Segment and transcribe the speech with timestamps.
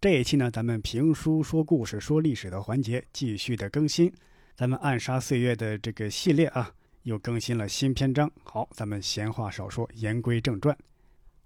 [0.00, 4.12] 这一期呢，咱们评书说故事说历史的环节继续的更新，
[4.54, 8.30] 咱们暗杀岁月的这个系列啊，又更新了新篇章。
[8.44, 10.78] 好，咱们闲话少说，言归正传。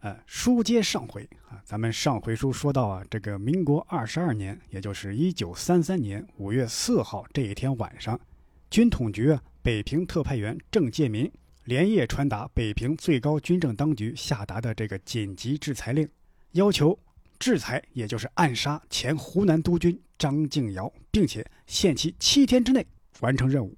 [0.00, 8.20] 呃，书接上回啊，咱们上回书说到啊，这个民国二十二年，也就是一九三三年五月四号这一天晚上，
[8.68, 11.30] 军统局啊北平特派员郑介民
[11.64, 16.06] 连夜传达北平最高军政当局下达的这个紧急制裁令，
[16.50, 16.98] 要求。
[17.42, 22.86] 制裁，也就是暗杀前湖南督军张敬尧，并且限期七天之内
[23.18, 23.76] 完成任务。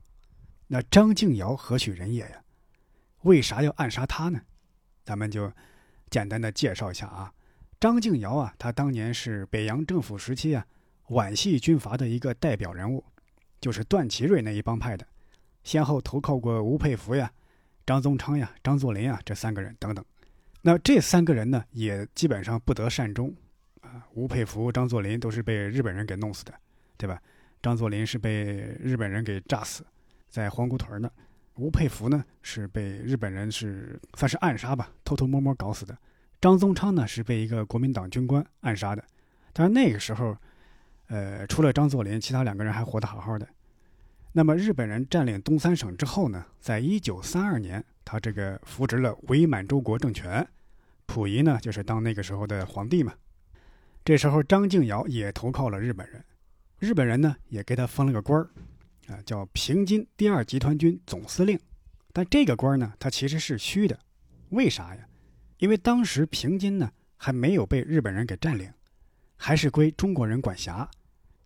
[0.66, 2.42] 那张敬尧何许人也呀？
[3.22, 4.39] 为啥要暗杀他呢？
[5.02, 5.50] 咱们就
[6.11, 7.33] 简单的介绍一下啊。
[7.80, 10.67] 张敬尧啊，他当年是北洋政府时期啊
[11.08, 13.02] 皖系军阀的一个代表人物，
[13.62, 15.06] 就是段祺瑞那一帮派的，
[15.62, 17.33] 先后投靠过吴佩孚呀、
[17.86, 20.05] 张宗昌呀、张作霖啊这三个人等等。
[20.61, 23.34] 那这三个人呢，也基本上不得善终。
[24.12, 26.55] 吴佩孚、张作霖都是被日本人给弄死的，
[26.97, 27.20] 对吧？
[27.62, 29.84] 张作霖是被日本人给炸死
[30.28, 31.11] 在黄姑屯呢。
[31.56, 35.97] 吴佩孚呢是被日本人是算是暗杀吧，偷偷摸摸搞死的。
[36.41, 39.03] 张宗昌呢是被一个国民党军官暗杀的。
[39.53, 40.36] 但是那个时候，
[41.06, 43.48] 呃，除了张作霖，其他两个人还活得好好的。
[44.33, 50.45] 那么日本人占领东三省之后呢，在一九三二年，他这个扶植了伪满洲国政权，
[51.06, 53.14] 溥仪呢就是当那个时候的皇帝嘛。
[54.05, 56.22] 这时候，张敬尧也投靠了日本人，
[56.78, 58.50] 日本人呢也给他封了个官儿，
[59.06, 61.58] 啊，叫平津第二集团军总司令。
[62.12, 63.98] 但这个官儿呢，他其实是虚的，
[64.51, 65.08] 为啥呀？
[65.56, 68.70] 因为当时平津呢还没有被日本人给占领，
[69.36, 70.86] 还是归中国人管辖，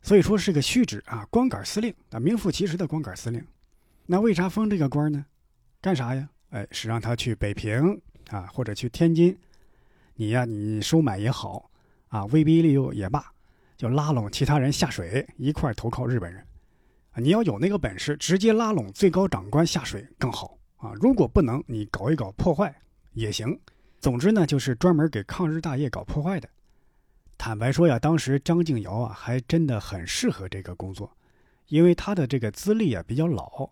[0.02, 3.46] 所以说是个虚职啊，光杆司令啊，名副其实的光杆司令。
[4.06, 5.24] 那为啥封这个官儿呢？
[5.80, 6.28] 干啥呀？
[6.50, 8.00] 哎，是让他去北平
[8.30, 9.38] 啊，或者去天津，
[10.14, 11.67] 你呀，你收买也好。
[12.08, 13.24] 啊，威逼利诱也罢，
[13.76, 16.44] 就拉拢其他人下水一块投靠日本人。
[17.16, 20.92] 你要有那个本事，直接拉拢最高长官下水更好啊。
[21.00, 22.74] 如果不能，你搞一搞破坏
[23.12, 23.58] 也行。
[24.00, 26.48] 总之呢，就是专门给抗日大业搞破坏的。
[27.36, 31.10] 坦白说呀，当时张敬尧啊，还真的很适合这个工作，
[31.66, 33.68] 因为他的这个资历啊比较老，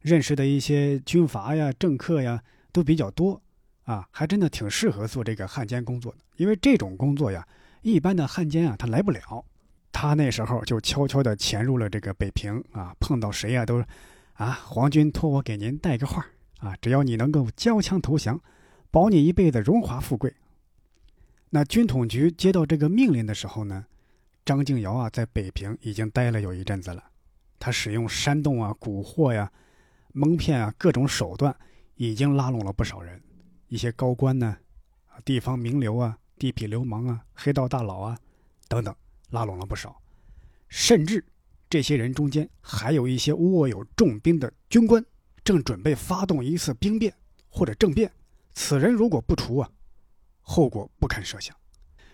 [0.00, 3.40] 认识的一些军阀呀、政客呀都比较多
[3.84, 6.18] 啊，还真的挺适合做这个汉奸工作的。
[6.36, 7.46] 因为这种工作呀。
[7.82, 9.44] 一般的汉奸啊，他来不了。
[9.92, 13.84] 他那时候就悄悄地潜入了这个北平啊，碰到谁呀都，
[14.32, 16.24] 啊，皇军托我给您带个话
[16.60, 18.40] 啊，只要你能够交枪投降，
[18.90, 20.34] 保你一辈子荣华富贵。
[21.50, 23.84] 那军统局接到这个命令的时候呢，
[24.46, 27.04] 张敬尧啊在北平已经待了有一阵子了，
[27.58, 29.52] 他使用煽动啊、蛊惑呀、
[30.12, 31.54] 蒙骗啊各种手段，
[31.96, 33.20] 已经拉拢了不少人，
[33.68, 34.56] 一些高官呢，
[35.08, 36.16] 啊，地方名流啊。
[36.42, 38.18] 地痞流氓啊，黑道大佬啊，
[38.66, 38.92] 等等，
[39.30, 40.02] 拉拢了不少。
[40.68, 41.24] 甚至
[41.70, 45.04] 这些人中间还有一些握有重兵的军官，
[45.44, 47.14] 正准备发动一次兵变
[47.48, 48.10] 或者政变。
[48.54, 49.70] 此人如果不除啊，
[50.40, 51.54] 后果不堪设想。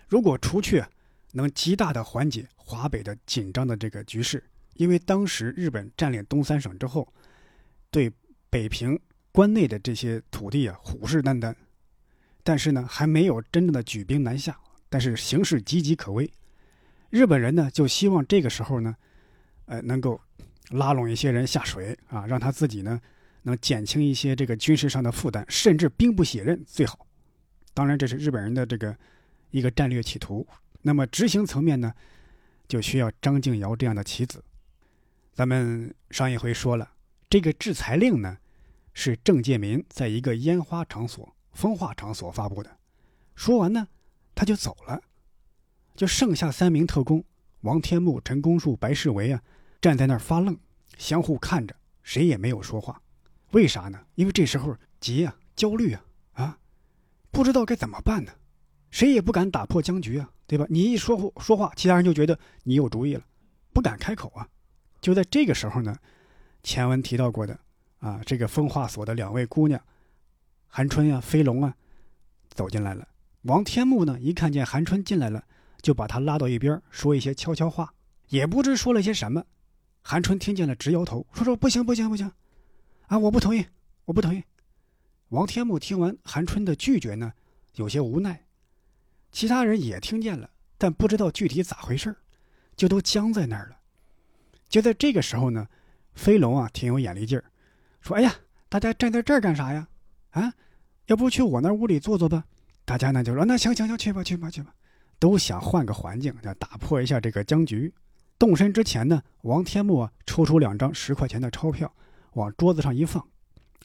[0.08, 0.84] 如果除去，
[1.32, 4.44] 能极大的缓解华北的紧张的这个局势。
[4.74, 7.10] 因为当时日本占领东三省之后，
[7.90, 8.12] 对
[8.50, 9.00] 北平
[9.32, 11.54] 关内的这些土地啊，虎视眈眈。
[12.48, 16.32] 但是呢，还没有真正的举兵南下，但是形势岌岌可危。
[17.10, 18.96] 日本人呢，就希望这个时候呢，
[19.66, 20.18] 呃，能够
[20.70, 22.98] 拉拢一些人下水啊，让他自己呢
[23.42, 27.06] 能减轻一些这个军事上的负担，甚至兵不血刃最好。
[27.74, 28.96] 当然，这是日本人的这个
[29.50, 30.48] 一个战略企图。
[30.80, 31.92] 那么执行层面呢，
[32.66, 34.42] 就需要张敬尧这样的棋子。
[35.34, 36.92] 咱们上一回说了，
[37.28, 38.38] 这个制裁令呢，
[38.94, 41.34] 是郑介民在一个烟花场所。
[41.52, 42.78] 风化场所发布的，
[43.34, 43.88] 说完呢，
[44.34, 45.02] 他就走了，
[45.96, 47.24] 就剩下三名特工
[47.62, 49.42] 王天木、陈公树、白世维啊，
[49.80, 50.56] 站在那儿发愣，
[50.96, 53.02] 相互看着，谁也没有说话。
[53.50, 53.98] 为啥呢？
[54.14, 56.04] 因为这时候急啊，焦虑啊，
[56.34, 56.58] 啊，
[57.30, 58.32] 不知道该怎么办呢，
[58.90, 60.64] 谁也不敢打破僵局啊，对吧？
[60.68, 63.24] 你一说说话，其他人就觉得你有主意了，
[63.72, 64.48] 不敢开口啊。
[65.00, 65.96] 就在这个时候呢，
[66.62, 67.58] 前文提到过的
[67.98, 69.80] 啊，这个风化所的两位姑娘。
[70.68, 71.74] 韩春呀，飞龙啊，
[72.50, 73.08] 走进来了。
[73.42, 75.42] 王天木呢，一看见韩春进来了，
[75.80, 77.92] 就把他拉到一边，说一些悄悄话，
[78.28, 79.44] 也不知说了些什么。
[80.02, 82.30] 韩春听见了，直摇头，说：“说不行，不行，不行，
[83.06, 83.66] 啊，我不同意，
[84.04, 84.42] 我不同意。”
[85.30, 87.32] 王天木听完韩春的拒绝呢，
[87.74, 88.44] 有些无奈。
[89.30, 92.14] 其他人也听见了，但不知道具体咋回事
[92.76, 93.76] 就都僵在那儿了。
[94.68, 95.66] 就在这个时候呢，
[96.14, 97.44] 飞龙啊，挺有眼力劲儿，
[98.00, 98.34] 说：“哎呀，
[98.68, 99.86] 大家站在这儿干啥呀？
[100.40, 100.52] 啊，
[101.06, 102.44] 要不去我那屋里坐坐吧？”
[102.84, 104.72] 大家呢就说：“那行行行，去吧去吧去吧。”
[105.18, 107.92] 都想换个环境，要打破一下这个僵局。
[108.38, 111.92] 动身之前呢，王天木抽出两张十块钱的钞票，
[112.34, 113.26] 往桌子上一放，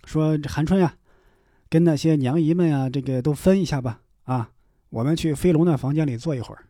[0.05, 0.95] 说：“韩春呀，
[1.69, 4.01] 跟那些娘姨们呀，这个都分一下吧。
[4.25, 4.51] 啊，
[4.89, 6.63] 我们去飞龙的房间里坐一会儿。”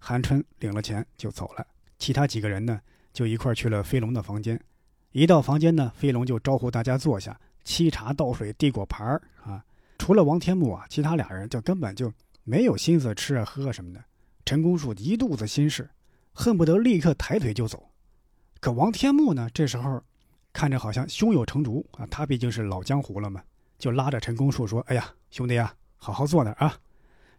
[0.00, 1.66] 韩春领了钱就走了，
[1.98, 2.80] 其他几个人呢
[3.12, 4.58] 就一块去了飞龙的房间。
[5.12, 9.64] 一到房间呢，飞龙就招呼大家坐下，沏茶倒水，递果盘儿啊。
[9.98, 12.12] 除了王天木啊，其他俩人就根本就
[12.42, 14.04] 没有心思吃啊喝什么的。
[14.44, 15.88] 陈公树一肚子心事。
[16.36, 17.88] 恨不得立刻抬腿就走，
[18.58, 19.48] 可王天木呢？
[19.54, 20.02] 这时候
[20.52, 23.40] 看着好像胸有成竹啊，他毕竟是老江湖了嘛，
[23.78, 26.76] 就拉着陈公树说：“哎呀，兄弟啊，好好坐那儿啊，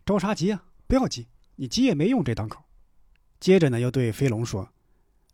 [0.06, 0.64] 着啥急啊？
[0.88, 1.28] 不要急，
[1.58, 2.64] 你急也没用这档口。”
[3.42, 4.70] 接着呢，又对飞龙说：“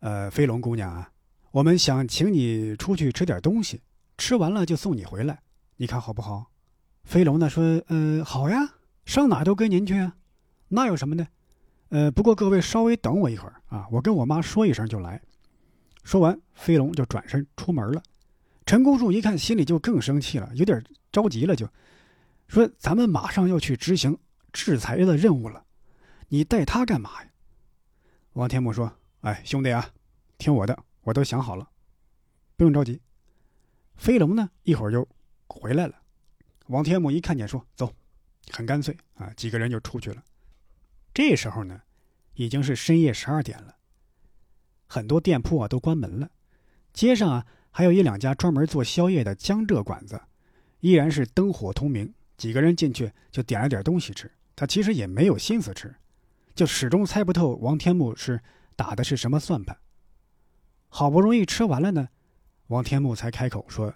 [0.02, 1.12] 呃，飞龙姑娘啊，
[1.52, 3.80] 我们想请你出去吃点东西，
[4.22, 5.42] 吃完了就送你回来，
[5.78, 6.52] 你看好不好？”
[7.04, 10.16] 飞龙呢说：“呃，好呀，上哪都跟您去啊，
[10.68, 11.28] 那有什么的。”
[11.90, 15.20] 呃，不过各位稍微等我一会儿啊，我跟我妈说一声就来。
[16.04, 18.04] 说完，飞龙就转身出门了。
[18.68, 21.68] 陈公树一看，心里就更生气了，有点着急了，就
[22.48, 24.16] 说：“咱们马上要去执行
[24.54, 25.66] 制裁的任务了，
[26.28, 27.30] 你带他干嘛呀？”
[28.34, 29.90] 王天木说：“哎，兄弟啊，
[30.38, 31.68] 听我的，我都想好了，
[32.56, 33.02] 不用着急。”
[34.02, 35.08] 飞龙呢，一会儿就
[35.46, 35.94] 回来了。
[36.70, 37.94] 王天木一看见，说：“走，
[38.50, 40.24] 很干脆啊。”几个人就出去了。
[41.14, 41.80] 这时候呢，
[42.34, 43.76] 已经是深夜十二点了。
[44.88, 46.32] 很多店铺啊都关门了，
[46.92, 50.20] 街上啊还有一两家专门做宵夜的江浙馆子，
[50.80, 52.12] 依然是灯火通明。
[52.38, 55.94] 几个人进去就点了点东西吃，他其实也没有心思吃，
[56.56, 58.42] 就始终猜不透王天木是
[58.76, 59.78] 打的是什么算盘。
[60.90, 62.10] 好不容易吃完了呢，
[62.72, 63.94] 王天木才开口说：“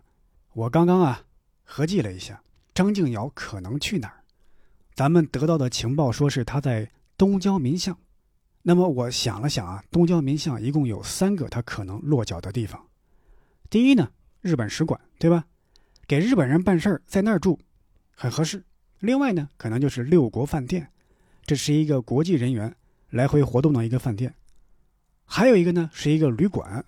[0.51, 1.24] 我刚刚啊
[1.63, 2.44] 合计了一下，
[2.74, 4.19] 张静瑶可能去哪儿？
[4.94, 7.98] 咱们得到的情报说是他在。”东郊民巷，
[8.63, 12.88] 那么我想了想啊，东郊民巷一共有三个他可能落脚的地方。
[13.69, 14.12] 第一呢，
[14.42, 15.45] 日本使馆，对吧？
[16.06, 17.57] 给日本人办事儿，在那儿住，
[18.13, 18.66] 很合适。
[19.00, 20.92] 另外呢，可能就是六国饭店，
[21.45, 22.75] 这是一个国际人员
[23.12, 24.36] 来回活动的一个饭店。
[25.24, 26.83] 还有一个呢，是一个旅馆，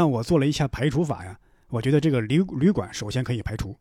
[0.00, 1.38] 但我做了一下排除法呀，
[1.68, 3.76] 我觉得这个旅旅馆首先可以排除，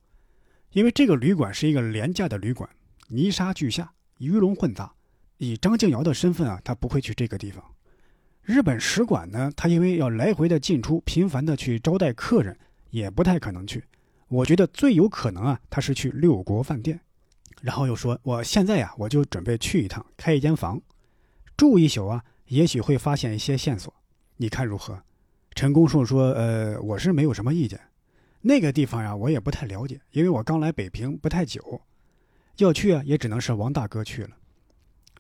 [0.74, 2.70] 因为这个旅馆是一个廉价的旅馆，
[3.08, 4.92] 泥沙俱下，鱼龙混杂。
[5.38, 7.64] 以张静瑶的身份啊，他不会去这个地方。
[8.42, 13.82] 日本使馆呢，他因为要来回的进出，频繁的去招待客人，也不太可能去。
[14.28, 17.00] 我觉得最有可能啊，他是去六国饭店。
[17.62, 20.82] 然后又说，我现在呀，我就准备去一趟，开一间房，
[21.56, 23.94] 住一宿啊，也许会发现一些线索。
[24.36, 25.02] 你看如何？
[25.60, 27.78] 陈公树说，呃，我是没有什么意见。
[28.40, 31.82] 那个地方呀，我也不太了解，因为我刚来北平不太久，
[32.60, 34.30] 要去啊，也只能是王大哥去了。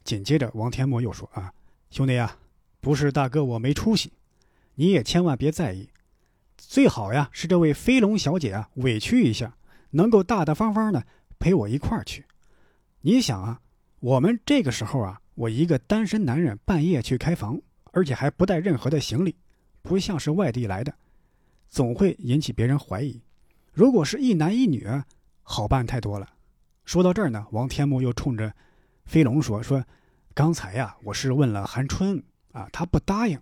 [0.05, 1.51] 紧接着，王天墨又说：“啊，
[1.91, 2.37] 兄弟呀，
[2.79, 4.13] 不是大哥我没出息，
[4.75, 5.89] 你也千万别在意。
[6.55, 9.57] 最好呀是这位飞龙小姐啊，委屈一下，
[9.89, 11.05] 能够大大方方的
[11.37, 12.23] 陪我一块儿去。
[13.01, 13.59] 你想啊，
[13.99, 17.59] 我们这个时候啊，我一个单身男人半夜去开房，
[17.91, 19.35] 而且还不带任何的行李，
[19.81, 20.93] 不像是外地来的，
[21.69, 23.21] 总会引起别人怀疑。
[23.71, 24.87] 如果是一男一女，
[25.41, 26.27] 好办太多了。
[26.85, 28.53] 说到这儿呢，王天木又冲着
[29.05, 29.83] 飞龙说说。”
[30.35, 33.37] 刚才呀，我是问了韩春啊，他不答应，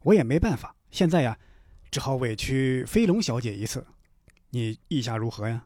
[0.00, 0.76] 我也没办法。
[0.90, 1.38] 现在呀，
[1.90, 3.86] 只好委屈飞龙小姐一次，
[4.50, 5.64] 你意下如何呀？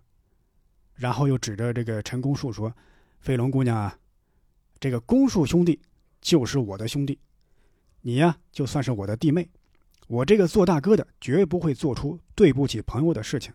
[0.95, 2.73] 然后又指着这个陈公树说
[3.19, 3.99] ：“飞龙姑娘啊，
[4.79, 5.81] 这个公树兄弟
[6.21, 7.19] 就是我的兄弟，
[8.03, 9.49] 你呀就算是我的弟妹。
[10.07, 13.53] 我这个做大哥的绝不会做出对不起朋友的事情，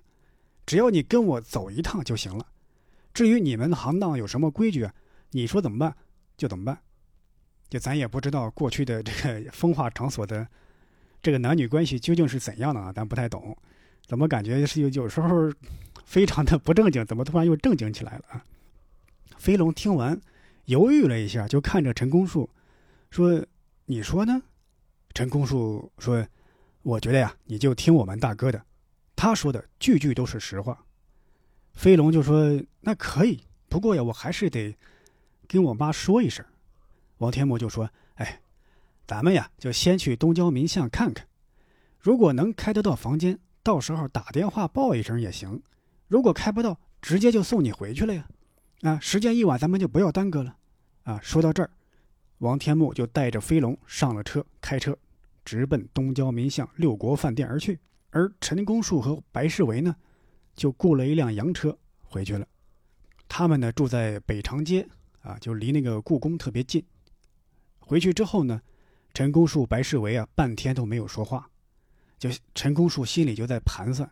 [0.65, 2.45] 只要你跟我走一趟就行了。
[3.13, 4.93] 至于你们行当有什么规矩啊，
[5.31, 5.95] 你说怎么办？”
[6.37, 6.79] 就怎么办？
[7.69, 9.11] 就咱也不知道过去的这
[9.43, 10.47] 个 风化场所的
[11.21, 12.91] 这个男女关系究竟是怎样的啊？
[12.91, 13.55] 咱不太懂，
[14.05, 15.51] 怎么感觉是有有时候
[16.03, 18.43] 非常的不正经，怎么突然又正经起来了啊？
[19.37, 20.19] 飞龙听完
[20.65, 22.49] 犹豫了一下，就看着陈公树
[23.09, 23.45] 说
[23.85, 24.41] ：“你说呢？”
[25.13, 26.25] 陈公树说
[26.83, 28.63] ：“我觉得呀，你就听我们大哥的，
[29.15, 30.85] 他说的句句都是实话。”
[31.73, 34.75] 飞龙就说：“那可以，不过呀，我还是得。”
[35.47, 36.45] 跟我妈说一声，
[37.17, 38.41] 王天木就说：“哎，
[39.05, 41.27] 咱们呀，就先去东郊民巷看看，
[41.99, 45.61] 如果能开得到房间，到时候打电话报一声也行；
[46.07, 48.27] 如果开不到，直接就送你回去了呀。
[48.81, 50.55] 啊，时间一晚，咱们就不要耽搁了。
[51.03, 51.69] 啊，说到这儿，
[52.37, 54.97] 王天木就带着飞龙上了车，开车
[55.45, 57.79] 直奔东郊民巷六国饭店而去。
[58.09, 59.95] 而陈公树和白世维呢，
[60.55, 62.45] 就雇了一辆洋车回去了。
[63.29, 64.85] 他们呢住在北长街，
[65.21, 66.85] 啊，就离那个故宫特别近。
[67.79, 68.61] 回去之后呢，
[69.13, 71.49] 陈公树、白世维啊，半天都没有说话。
[72.19, 74.11] 就陈公树心里就在盘算，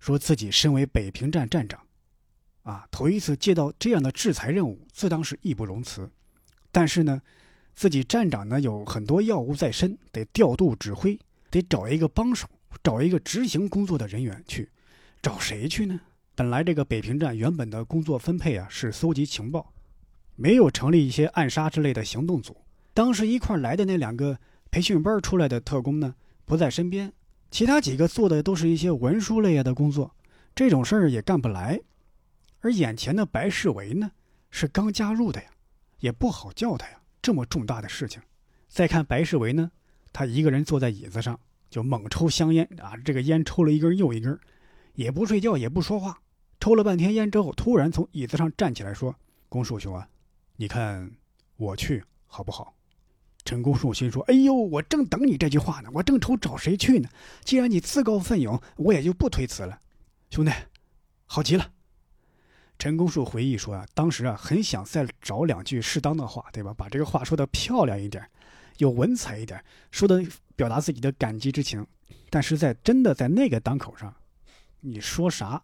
[0.00, 1.80] 说自己身为北平站站长，
[2.62, 6.10] 啊，头一次接到这样的制裁任务，自当是义不容辞。
[6.70, 7.22] 但是呢，
[7.78, 11.16] 自己站长呢有很多要务在身，得调度指挥，
[11.48, 12.48] 得找一个帮手，
[12.82, 14.68] 找一个执行工作的人员去，
[15.22, 16.00] 找谁去呢？
[16.34, 19.72] 本来这个北平站原本的工作分配啊是搜集情报，
[20.34, 22.56] 没有成立一些暗杀之类的行动组。
[22.92, 24.36] 当时一块来的那两个
[24.72, 27.12] 培训班出来的特工呢，不在身边，
[27.48, 30.12] 其他几个做的都是一些文书类的工作，
[30.52, 31.80] 这种事儿也干不来。
[32.58, 34.10] 而眼前的白世维呢，
[34.50, 35.48] 是刚加入的呀，
[36.00, 38.20] 也不好叫他呀，这么重大的事情。
[38.68, 39.70] 再看白世维呢，
[40.12, 41.38] 他一个人坐在椅子上，
[41.70, 44.38] 就猛抽香烟啊，这个烟抽了一根又一根，
[44.94, 46.20] 也不睡觉，也不说话，
[46.60, 49.14] 抽了半天烟之后，突然从椅子上站起来说
[49.48, 50.08] ：“公树兄啊，
[50.56, 51.10] 你看
[51.56, 52.74] 我去好不好？”
[53.44, 57.08] 陈公树心说：“哎呦，我正等你这句话呢，我正愁找谁去呢。
[57.44, 59.80] 既然你自告奋勇，我也就不推辞了。
[60.28, 60.52] 兄弟，
[61.24, 61.72] 好极了。”
[62.78, 66.72] 陈公树回忆说：“啊，当时啊，很想再找两句适当的话，对吧？
[66.72, 68.24] 把这个话说得漂亮一点，
[68.76, 71.84] 有文采一点，说的表达自己的感激之情。
[72.30, 74.14] 但是在真的在那个当口上，
[74.80, 75.60] 你说啥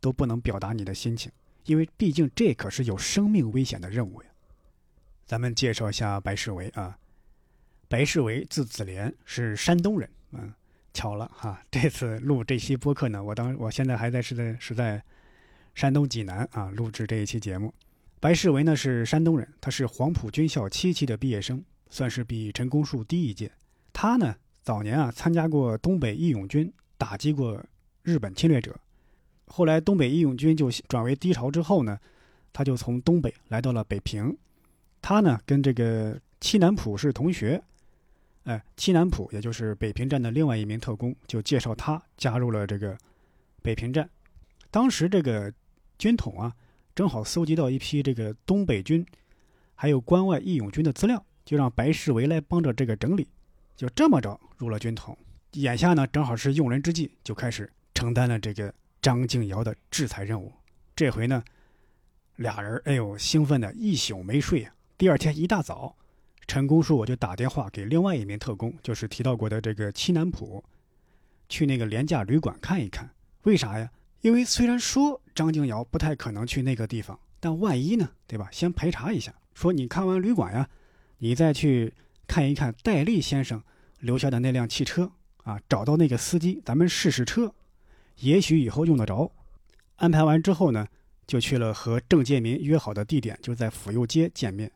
[0.00, 1.30] 都不能表达你的心情，
[1.64, 4.28] 因为毕竟这可是有生命危险的任务呀。”
[5.26, 6.96] 咱们介绍一下白世维啊。
[7.88, 10.08] 白世维字子廉，是山东人。
[10.32, 10.52] 嗯，
[10.94, 15.02] 巧了哈，这次录这期播客呢，我当我现在还在是在是在
[15.76, 17.72] 山东济南啊录制这一期节目。
[18.18, 23.52] 白世维呢是山东人，他是黄埔军校七期的毕业生，算是比陈公树低一届。
[23.92, 27.62] 他呢早年啊参加过东北义勇军，打击过
[28.02, 28.74] 日本侵略者。
[29.48, 32.00] 后来东北义勇军就转为低潮之后呢，
[32.54, 34.34] 他就从东北来到了北平。
[35.02, 37.62] 他呢跟这个戚南浦是同学。
[38.44, 42.96] 哎，戚南浦，也就是北平站的另外一名特工，就介绍他加入了这个
[43.60, 44.08] 北平站。
[44.70, 45.52] 当时这个
[45.98, 46.54] 军统啊，
[46.94, 49.04] 正好搜集到一批这个东北军
[49.74, 53.28] 还有关外义勇军的资料，就让白世维来帮着这个整理。
[53.76, 55.16] 就这么着入了军统。
[55.52, 60.52] 眼下呢，正好是用人之际，就开始承担了这个张敬尧的制裁任务。
[60.94, 61.42] 这回呢，
[62.36, 64.74] 俩人哎呦兴奋的一宿没睡啊。
[64.96, 65.96] 第二天一大早。
[66.48, 70.64] 陈公树我就打电话给另外一名特工，就是提到过的这个七南浦，
[71.48, 73.10] 去那个廉价旅馆看一看。
[73.42, 73.90] 为啥呀？
[74.20, 78.48] 因为虽然说张敬尧不太可能去那个地方，但万一呢，对吧？
[78.50, 79.34] 先排查一下。
[79.54, 80.68] 说你看完旅馆呀，
[81.18, 81.94] 你再去
[82.26, 83.62] 看一看戴笠先生
[84.00, 85.10] 留下的那辆汽车
[85.44, 87.54] 啊，找到那个司机，咱们试试车，
[88.16, 89.32] 也许以后用得着。
[89.96, 90.86] 安排完之后呢，
[91.26, 94.70] 就去了和郑介民约好的地点，就在府右街见面。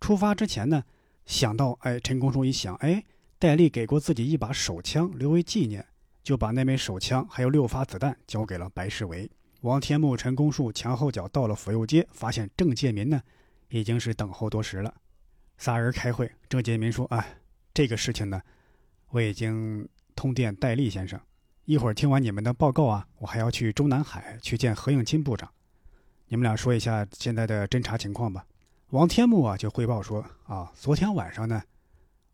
[0.00, 0.84] 出发之前呢，
[1.24, 3.04] 想到哎，陈公树一想，哎，
[3.38, 5.84] 戴笠给过自己一把手枪留为纪念，
[6.26, 9.30] 就把那枚手枪还有六发子弹交给了白世维。
[9.60, 13.22] 王天木、陈公树前后脚到了府右街，发现郑介民呢，
[13.68, 14.92] 已经是等候多时了。
[15.56, 17.38] 仨人开会，郑介民说：“哎，
[17.72, 18.42] 这个事情呢，
[19.10, 21.20] 我已经通电戴笠先生，
[21.64, 25.48] 一会儿听完你们的报告啊，我还要去中南海去见何应钦部长，
[26.26, 28.44] 你们俩说一下现在的侦查情况吧。”
[28.90, 31.62] 王天木啊，就汇报说啊，昨天晚上呢，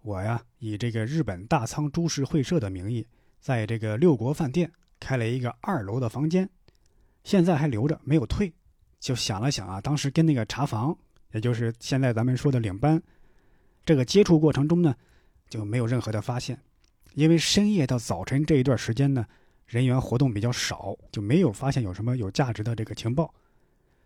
[0.01, 3.07] 我呀以这个日本大仓株式会社的名义，
[3.43, 4.71] 在这个六国饭店
[5.01, 6.49] 开了一个二楼的房间，
[7.25, 8.51] 现在还留着没有退。
[9.01, 10.97] 就想了想啊，当时跟那个查房，
[11.33, 13.03] 也就是现在咱们说的领班，
[13.85, 14.95] 这个接触过程中呢，
[15.51, 16.57] 就没有任何的发现。
[17.15, 19.27] 因为深夜到早晨这一段时间呢，
[19.67, 23.35] 人员活动比较少，就没有发现有什么有价值的这个情报。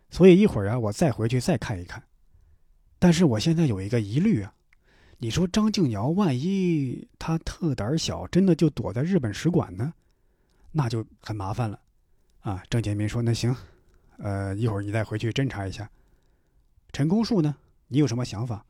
[0.09, 2.03] 所以一会儿啊，我再回去再看一看。
[2.99, 4.55] 但是我现在有一个疑虑啊，
[5.19, 9.93] 你说张敬尧万一他特胆小，真的就躲在日本使馆呢，
[10.73, 11.81] 那就很麻烦了，
[12.41, 12.63] 啊！
[12.69, 13.57] 郑建民说：“那行，
[14.19, 15.91] 呃，一会儿你再回去侦查一下。”
[16.93, 17.57] 陈公树呢，
[17.89, 18.65] 你有什么想法？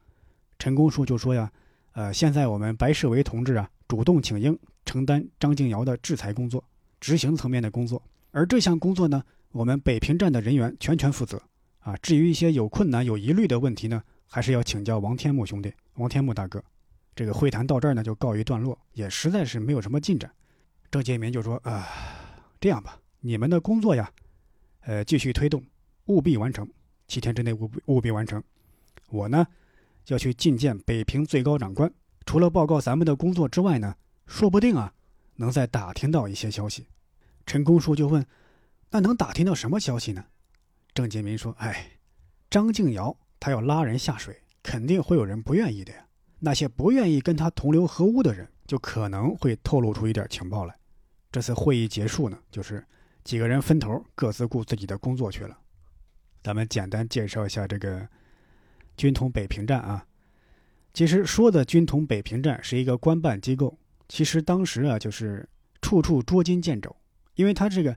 [0.59, 1.51] 陈公树就说呀
[1.95, 6.63] ：“呃，现在我们白世维同志啊，主动请缨承担张敬尧的制裁工作，
[7.01, 8.01] 执行层面的工作，
[8.31, 11.43] 而这项工作呢，我们北平站的人员全权负责。
[11.81, 16.63] 啊，至于一些有困难、有疑虑的问题呢？”还是要请教王天木兄弟、王天木大哥。
[17.15, 20.31] 这个会谈到这儿呢，就告一段落，也实在是没有什么进展。
[20.91, 21.89] 郑介民就说：“啊，
[22.61, 24.11] 这样吧，你们的工作呀，
[24.83, 25.65] 呃，继续推动，
[26.07, 26.69] 务必完成，
[27.09, 28.43] 七天之内务必务必完成。
[29.09, 29.47] 我呢，
[30.09, 31.91] 要去觐见北平最高长官，
[32.27, 34.93] 除了报告咱们的工作之外呢，说不定啊，
[35.37, 36.87] 能再打听到一些消息。”
[37.47, 38.27] 陈公树就问
[38.91, 40.25] ：“那能打听到什么消息呢？”
[40.93, 41.93] 郑介民说：“哎，
[42.51, 46.05] 张敬尧他要拉人下水，肯定会有人不愿意的呀。
[46.41, 50.75] 那些不愿意跟他同流合污的人，就可能会透露出一点情报来。
[51.31, 52.85] 这次会议结束呢，就是
[53.23, 55.57] 几个人分头各自顾自己的工作去了。
[56.43, 58.09] 咱们简单介绍一下这个
[58.97, 60.05] 军统北平站啊。
[60.93, 65.49] 其实说的军统北平站是一个官办机构，其实当时啊就是
[65.81, 66.95] 处处捉襟见肘，
[67.37, 67.97] 因为他这个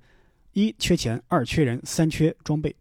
[0.53, 2.75] 一缺钱，二缺人，三缺装备。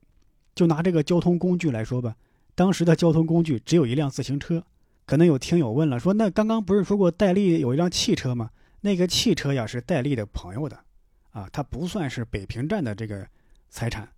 [0.55, 2.15] 就拿这个交通工具来说吧，
[2.59, 4.65] 当时的交通工具只有一辆自行车。
[5.07, 8.51] 可能有听友问了，说那刚刚不是说过戴笠有一辆汽车吗？
[8.81, 10.77] 那个汽车呀是戴笠的朋友的，
[11.31, 13.25] 啊，它不算是北平站的这个
[13.71, 14.09] 财产，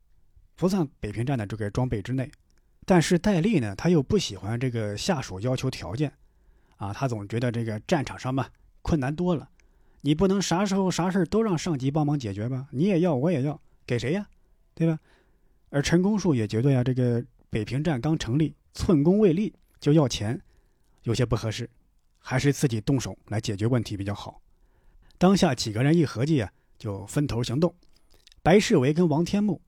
[0.56, 2.30] 不算北平站的这个装备之内。
[2.86, 6.10] 但是戴笠呢，他又不喜欢这个下属要求条件，
[6.78, 8.46] 啊，他总觉得这个战场上嘛
[8.80, 9.50] 困难多了，
[10.00, 12.66] 你不能啥时候啥事都让上级帮忙解决吧？
[12.70, 14.26] 你也要，我也要，给谁呀？
[14.74, 14.98] 对吧？
[15.68, 20.40] 而陈公树也觉得呀，这个北平站刚成立，寸功未立就要钱。
[21.02, 21.68] 有些不合适，
[22.18, 24.40] 还是自己动手来解决问题比较好。
[25.18, 27.74] 当下几个人一合计啊，就分头行动。
[28.42, 29.60] 白世维跟王天木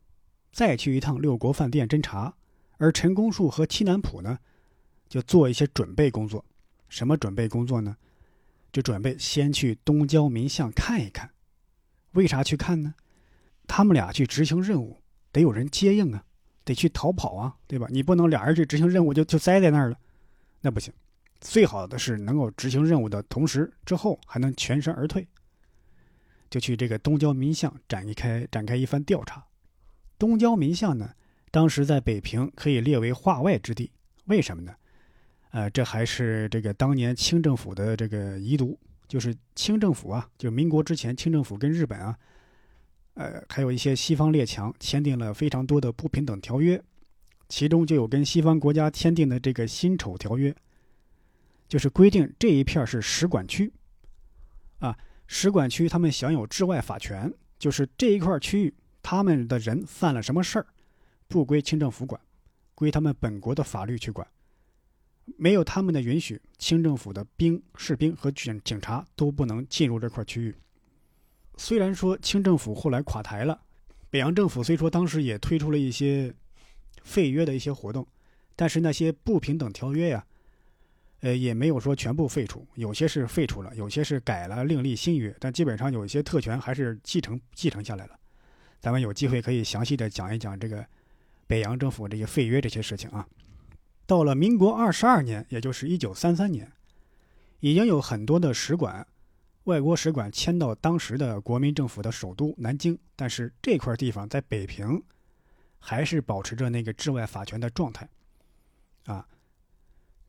[0.52, 2.34] 再去一趟六国饭店侦查，
[2.78, 4.38] 而陈公树和戚南浦呢，
[5.08, 6.44] 就做一些准备工作。
[6.88, 7.96] 什么准备工作呢？
[8.70, 11.30] 就准备先去东郊民巷看一看。
[12.12, 12.94] 为啥去看呢？
[13.66, 14.98] 他们俩去执行任务，
[15.32, 16.24] 得有人接应啊，
[16.64, 17.86] 得去逃跑啊，对吧？
[17.90, 19.98] 你不能俩人去执行任务就就栽在那儿了，
[20.60, 20.92] 那不行。
[21.40, 25.26] 最好的是能够执行任务的同时，之后还能全身而退。
[26.48, 29.44] 就去这个东郊民巷展一开展开一番调查。
[30.18, 31.10] 东郊民巷呢，
[31.50, 33.90] 当时在北平可以列为化外之地，
[34.26, 34.74] 为什么呢？
[35.50, 42.16] 呃，这还是这个当年清政府的这个遗毒，就是清政府啊，就民国之前，清政府跟日本啊，
[43.14, 46.82] 呃，还有一些西方列强签订了非常多的不平等条约，
[47.48, 50.54] 其中就有跟西方国家签订的这个辛丑条约。
[51.68, 53.72] 就是规定这一片是使馆区，
[54.80, 54.94] 啊，
[55.26, 60.66] 使馆区他们享有治外法权，就是这一块区域，他们的人犯了什么事儿，
[61.28, 62.20] 不归清政府管，
[62.74, 64.28] 归他们本国的法律去管，
[65.38, 70.54] 没有他们的允许，清政府的兵、士兵和警警察都不能进入这块区域。
[71.56, 73.60] 虽然说清政府后来垮台了，
[74.10, 76.34] 北洋政府虽说当时也推出了一些
[77.02, 78.06] 废约的一些活动，
[78.56, 80.24] 但是那些不平等条约呀。
[81.20, 88.18] 呃，也没有说全部废除，有些是废除了，有些是改了，另立新约，但基本上有一些特权还是继承继承下来了。
[88.80, 90.84] 咱们有机会可以详细的讲一讲这个
[91.46, 93.24] 北洋政府这些废约这些事情啊。
[94.04, 96.68] 到了民国二十二年，也就是一九三三年，
[97.60, 99.06] 已经有很多的使馆，
[99.64, 105.02] 外国使馆迁到当时的国民政府的首都南京，但是这块地方在北平，
[105.78, 108.08] 还是保持着那个治外法权的状态，
[109.04, 109.26] 啊。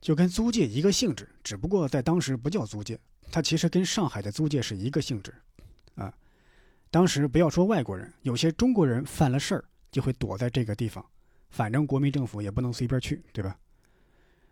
[0.00, 5.34] 就跟租界一个性质，只不过在当时不叫租界，它其实跟上海的租界是一个性质，
[5.94, 6.12] 啊，
[6.90, 11.02] 当时不要说外国人，有些中国人犯了事儿就会躲在这个地方，
[11.48, 13.58] 反正国民政府也不能随便去，对吧？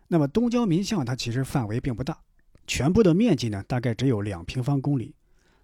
[0.07, 2.19] 那么东交民巷它其实范围并不大，
[2.65, 5.13] 全部的面积呢大概只有两平方公里，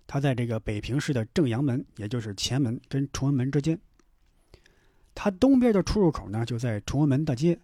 [0.06, 3.80] 它在这个北平市的正阳门，也就是前门跟崇文门之间，
[5.16, 7.60] 它东边的出入口呢就在崇文门大街。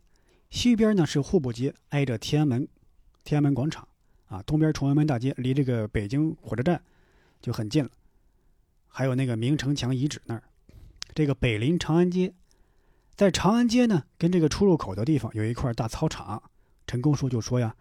[0.51, 2.67] 西边呢是户部街，挨着天安门，
[3.23, 3.85] 天安门广场，
[4.27, 6.81] 啊，东边崇文门大街离这个北京火车站
[7.41, 7.89] 就很近了，
[8.87, 10.43] 还有那个明城墙遗址那儿，
[11.13, 12.33] 这个北临长安街，
[13.15, 16.41] 在长安街呢跟这个出入口的地方有一块大操场，
[16.87, 17.75] 陈公树就说呀，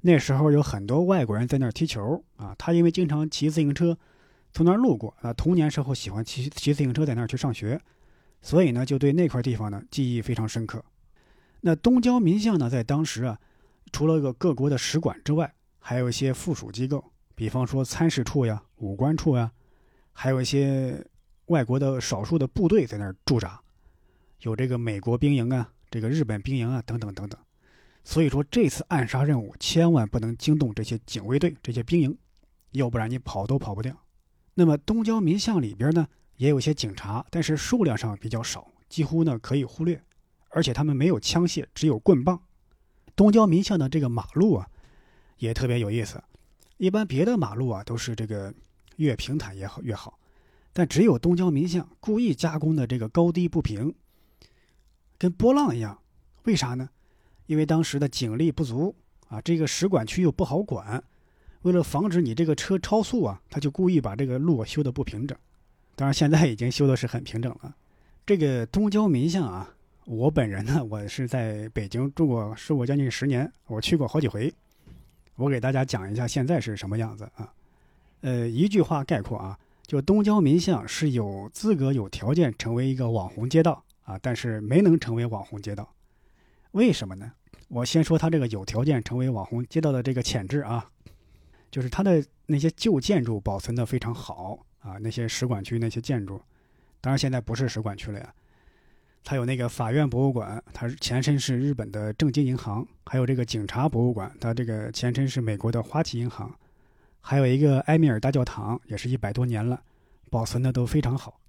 [0.00, 3.98] 那时候有很多外国人在那儿踢球啊，他因为经常骑自行车
[4.52, 7.80] 从那儿路过啊，童年时候喜欢骑骑自行车在那儿去上学，
[8.40, 10.84] 所以呢就对那块地方呢记忆非常深刻。
[11.60, 13.38] 那东郊民巷呢，在当时啊，
[13.90, 19.50] 除了个各国的使馆之外，还有一些附属机构，比方说参事处呀、武官处呀，
[20.12, 21.04] 还有一些
[21.46, 23.60] 外国的少数的部队在那儿驻扎，
[24.42, 27.40] 有这个美国兵营啊、这个日本兵营啊等等等等。
[28.08, 32.16] 所以说，这次暗杀任务千万不能惊动这些警卫队、这些兵营，
[32.70, 33.94] 要不然你跑都跑不掉。
[34.54, 40.02] 那么东郊民巷里边呢，也有些警察，但是数量上比较少，几乎呢可以忽略。
[40.48, 42.40] 而且他们没有枪械，只有棍棒。
[43.14, 44.66] 东郊民巷的这个马路啊，
[45.36, 46.18] 也特别有意思。
[46.78, 48.54] 一般别的马路啊都是这个
[48.96, 50.18] 越平坦也好越好，
[50.72, 53.94] 但只有东郊民巷故意加工的这个高低不平，
[55.18, 56.00] 跟波浪一样。
[56.44, 56.88] 为啥呢？
[57.48, 58.94] 因为当时的警力不足
[59.26, 61.02] 啊，这个使馆区又不好管，
[61.62, 65.36] 为了防止你这个车超速啊，他就故意把这个路修的不平整。
[65.96, 67.74] 当然现在已经修的是很平整了。
[68.24, 69.74] 这个东郊民巷啊。
[70.10, 74.50] 我本人呢，我是在北京住过，住过将近十年，我去过好几回。
[75.36, 77.52] 我给大家讲一下现在是什么样子啊？
[78.22, 85.86] 呃，一句话概括啊，就东郊民巷是有资格、有条件成为一个网红街道啊，但是没能成为网红街道。
[86.78, 87.32] 为什么呢？
[87.66, 90.88] 我先说它这个有条件成为网红街道的这个潜质啊，
[91.72, 96.40] 就是它的那些旧建筑保存的非常好啊，那些使馆区那些建筑，
[97.00, 98.32] 当然现在不是使馆区了呀。
[99.24, 106.48] 它有那个法院博物馆，它前身是日本的正金银行；还有这个警察博物馆，它这个前身是美国的花旗银行；
[107.20, 109.82] 还有一个埃米尔大教堂，也是一百多年了，
[110.30, 111.40] 保存的都非常好，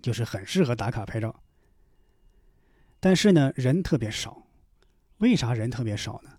[0.00, 1.38] 就是很适合打卡拍照。
[3.04, 4.44] 但是呢，人特别少。
[5.18, 6.30] 为啥人特别少呢？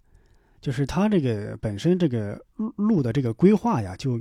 [0.62, 2.42] 就是它这个本身这个
[2.78, 4.18] 路的这个规划呀，就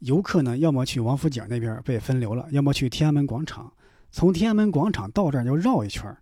[0.00, 3.72] 游客呢，要么去王府井那边被分流了，要么去天安门广场。
[4.10, 6.18] 从天安门广场到这儿就绕一圈儿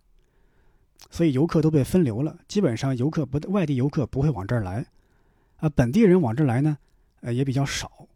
[1.09, 2.37] 所以游客都被分流了。
[2.47, 4.85] 基本上游客不外地游客不会往这儿来，
[5.57, 6.77] 啊，本地人往这儿来呢，
[7.19, 8.07] 呃也比较少，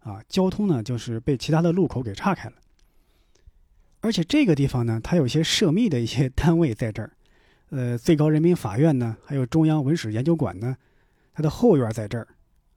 [0.00, 2.56] 啊，交通呢就是被其他的路口给岔开了。
[4.04, 7.10] 而且这个地方呢，它有些涉密的一些 单位在这儿，
[7.70, 10.76] 呃，最高人民法院呢，还有中央文史研究馆呢，
[11.32, 12.28] 它的后院在这儿，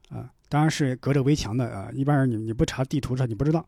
[0.08, 3.68] 啊，当然是隔着围墙的啊，一般人你你不查地图上你不知道。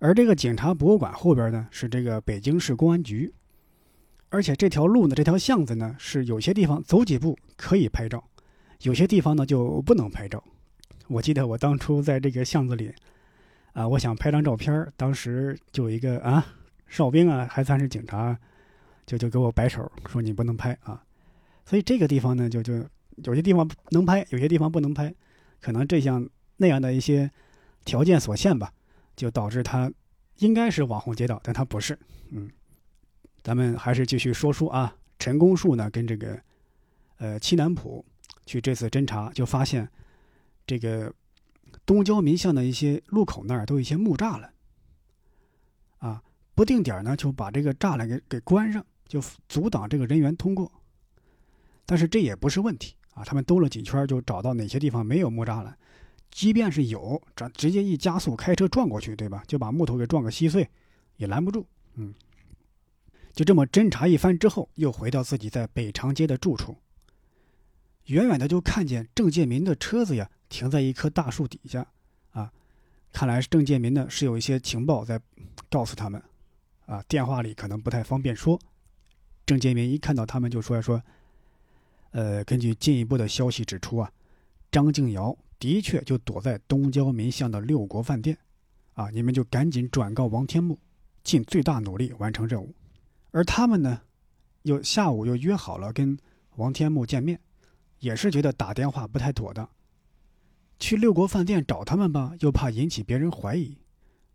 [0.00, 3.32] 而这个警察博物馆后边呢，是这个北京市公安局，
[4.28, 8.22] 而且这条路呢，这条巷子呢，是有些地方走几步可以拍照，
[8.82, 10.42] 有些地方呢就不能拍照。
[11.06, 12.92] 我记得我当初在这个巷子里，
[13.74, 16.44] 啊，我想拍张照片，当时就有一个啊
[16.94, 18.38] 哨兵啊，还算是警察，
[19.04, 21.02] 就就给我摆手说你不能拍啊。
[21.66, 22.72] 所以这个地方呢，就就
[23.24, 25.12] 有些地方能拍，有些地方不能拍，
[25.60, 26.24] 可能这项
[26.58, 27.28] 那样的一些
[27.84, 28.72] 条件所限吧。
[29.16, 29.92] 就导致它
[30.38, 31.96] 应该是网红街道，但它不是。
[32.30, 32.50] 嗯，
[33.44, 34.96] 咱们还是继续说书啊。
[35.20, 36.40] 陈公树呢，跟这个
[37.18, 38.04] 呃七南浦
[38.44, 39.88] 去这次侦查，就发现
[40.66, 41.12] 这个
[41.86, 44.52] 东郊民巷的一些路口那儿都有一些木栅栏，
[46.54, 50.70] 不定点呢就把这个栅栏给给关上，就阻挡这个人员通过。
[51.86, 55.76] 但是这也不是问题啊，他们兜了几圈就找到哪些地方没有木栅栏。
[56.30, 59.42] 即便是有，这直接一加速开车撞过去，对吧？
[59.46, 60.68] 就把木头给撞个稀碎，
[61.16, 61.66] 也拦不住。
[61.94, 62.12] 嗯，
[63.32, 66.76] 就这么侦查一番之后，又回到自己在北长街的住处。
[68.06, 71.86] 远远的就看见郑介民的车子呀，停在一棵大树底下。
[72.32, 72.52] 啊，
[73.12, 75.20] 看来是郑介民呢是有一些情报在
[75.70, 76.20] 告诉他们。
[76.86, 78.58] 啊，电话里可能不太方便说。
[79.46, 81.02] 郑建民一看到他们就说说，
[82.12, 84.12] 呃，根据进一步的消息指出啊，
[84.70, 85.36] 张静瑶。
[85.56, 88.36] 的确，就躲在东郊民巷的六国饭店，
[88.94, 90.78] 啊，你们就赶紧转告王天木，
[91.22, 92.74] 尽最大努力完成任务。
[93.30, 94.02] 而他们呢，
[94.62, 96.18] 又下午又约好了跟
[96.56, 97.40] 王天木见面，
[98.00, 99.66] 也是觉得打电话不太妥当。
[100.78, 103.78] 去六国饭店找他们吧，又怕引起别人怀疑，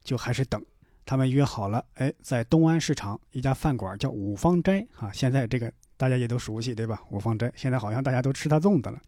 [0.04, 0.66] 就还是等。
[1.10, 7.02] 他们约好了，哎，在东安市场一家饭馆叫五芳斋，啊，现在这个大家也都熟悉，对吧？
[7.10, 9.02] 五芳斋现在好像大家都吃他粽子了。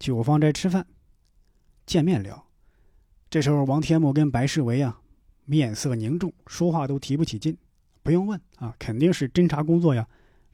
[0.00, 0.84] 去五芳斋吃饭。
[1.86, 2.44] 见面聊，
[3.30, 4.98] 这时候王天木跟白世维啊，
[5.44, 7.56] 面色凝重，说话都提不起劲。
[8.02, 10.04] 不用问啊，肯定是侦查工作呀，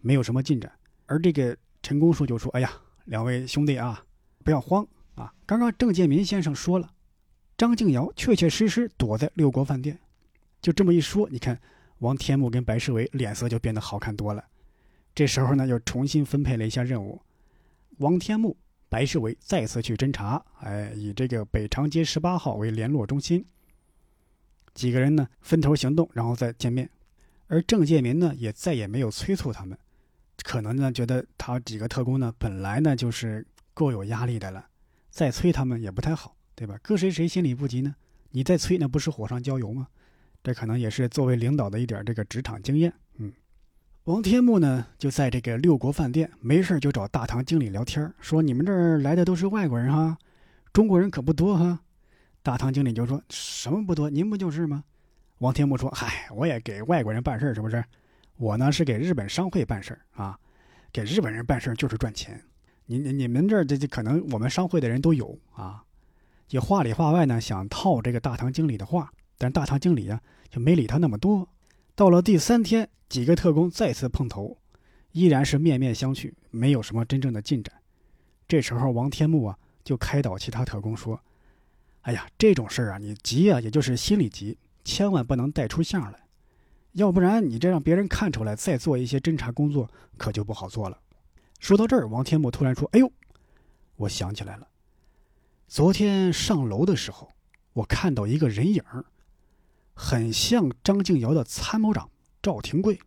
[0.01, 0.71] 没有什么进展。
[1.07, 2.71] 而这个陈公树就说：“哎呀，
[3.07, 4.05] 两位兄弟啊，
[4.45, 5.33] 不要慌啊！
[5.47, 6.91] 刚刚郑建民先生说了，
[7.57, 9.99] 张静瑶确确实实躲在六国饭店。
[10.63, 11.61] 就这么一说，你看
[11.99, 14.43] 王天木跟白世维脸色就变得好看多了。
[15.15, 17.21] 这时候呢，又重新分配了一下任务，
[17.99, 18.57] 王天木。”
[18.93, 23.43] 白世维再次去侦查，哎，以这个北长街十八号为联络中心。
[24.75, 26.91] 几个人呢分头行动，然后再见面。
[27.47, 29.79] 而郑介民呢也再也没有催促他们，
[30.43, 34.67] 可能呢觉得他几个特工呢本来呢就是够有压力的了，
[35.09, 36.79] 再催他们也不太好，对吧？
[36.83, 37.95] 搁谁谁心里不急呢？
[38.33, 39.89] 你再催那不是火上浇油吗？
[40.43, 43.33] 这可能也是作为领导的一点这个职场经验，嗯。
[44.05, 50.19] 王天木呢，就在这个六国饭店，没事就找大堂经理聊天，说：“你们这儿来的都是外国人哈，
[50.73, 51.81] 中国人可不多哈。”
[52.43, 54.11] 大堂经理就说：“什么不多？
[54.11, 54.83] 您不就是吗？”
[55.39, 57.85] 王天木说：“嗨，我也给外国人办事儿是不是？
[58.37, 60.37] 我呢是给日本商会办事儿啊，
[60.93, 62.43] 给日本人办事儿就是赚钱。
[62.87, 65.85] 你你你们这儿这这可能我们商会的人都有啊，
[66.49, 71.49] 就话里话外呢想套这个大堂经理的话，但大堂经理呀就没理他那么多。
[71.97, 74.57] 到了第三天，几个特工再次碰头，
[75.11, 77.75] 依然是面面相觑，没有什么真正的进展。
[78.47, 81.21] 这时候王天木啊就开导其他特工说
[82.03, 86.21] ：“哎呀，这种事儿啊，你急啊，也就是心里急，千万不能带出相来，
[86.93, 91.01] 要不然你这让别人看出来，再做一些侦查工作可就不好做了。”
[91.59, 93.13] 说到这儿，王天木突然说：“哎呦，
[93.97, 94.69] 我想起来了，
[95.67, 97.29] 昨天上楼的时候，
[97.73, 99.05] 我看到一个人影儿，
[99.95, 102.11] 很像张静瑶的参谋长
[102.43, 102.99] 赵廷贵，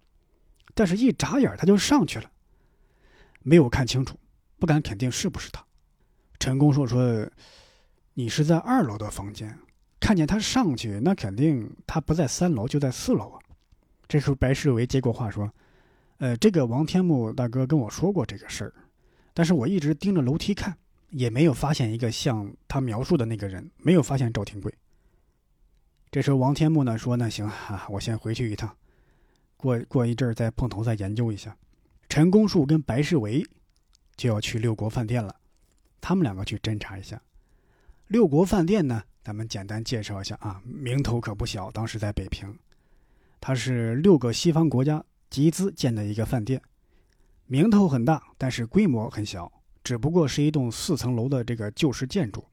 [0.74, 2.30] 但是一眨眼他就上去了，
[3.42, 4.20] 没有看清楚，
[4.60, 5.66] 不敢肯定是不是他。”
[6.40, 7.30] 陈公硕说
[8.14, 9.58] ：“你是在二楼的房间
[10.00, 13.40] 看见他上去，那肯定他不在三楼，就在四楼啊。”
[14.08, 15.52] 这时候白世维接过话说。
[16.20, 18.74] 呃，这个王天木大哥跟我说过这个事儿，
[19.34, 20.74] 但是我一直盯着楼梯看，
[21.10, 24.74] 也没有发现一个像他描述的那个人，没有发现赵廷贵。
[26.16, 28.74] 这时候王天木呢说：“那行啊，我先回去一趟，
[29.58, 31.54] 过过一阵儿再碰头再研究一下。”
[32.08, 33.46] 陈公树跟白世维
[34.16, 35.36] 就要去六国饭店了，
[36.00, 37.22] 他们两个去侦查一下。
[38.08, 42.58] 六国饭店呢，咱们简单介绍一下啊，名头可不小，当时在北平，
[43.42, 45.04] 它是六个西方国家。
[45.30, 46.62] 集资建的一个饭店，
[47.46, 49.52] 名头很大，但是规模很小，
[49.84, 52.46] 只不过是一栋四层楼的这个旧式建筑。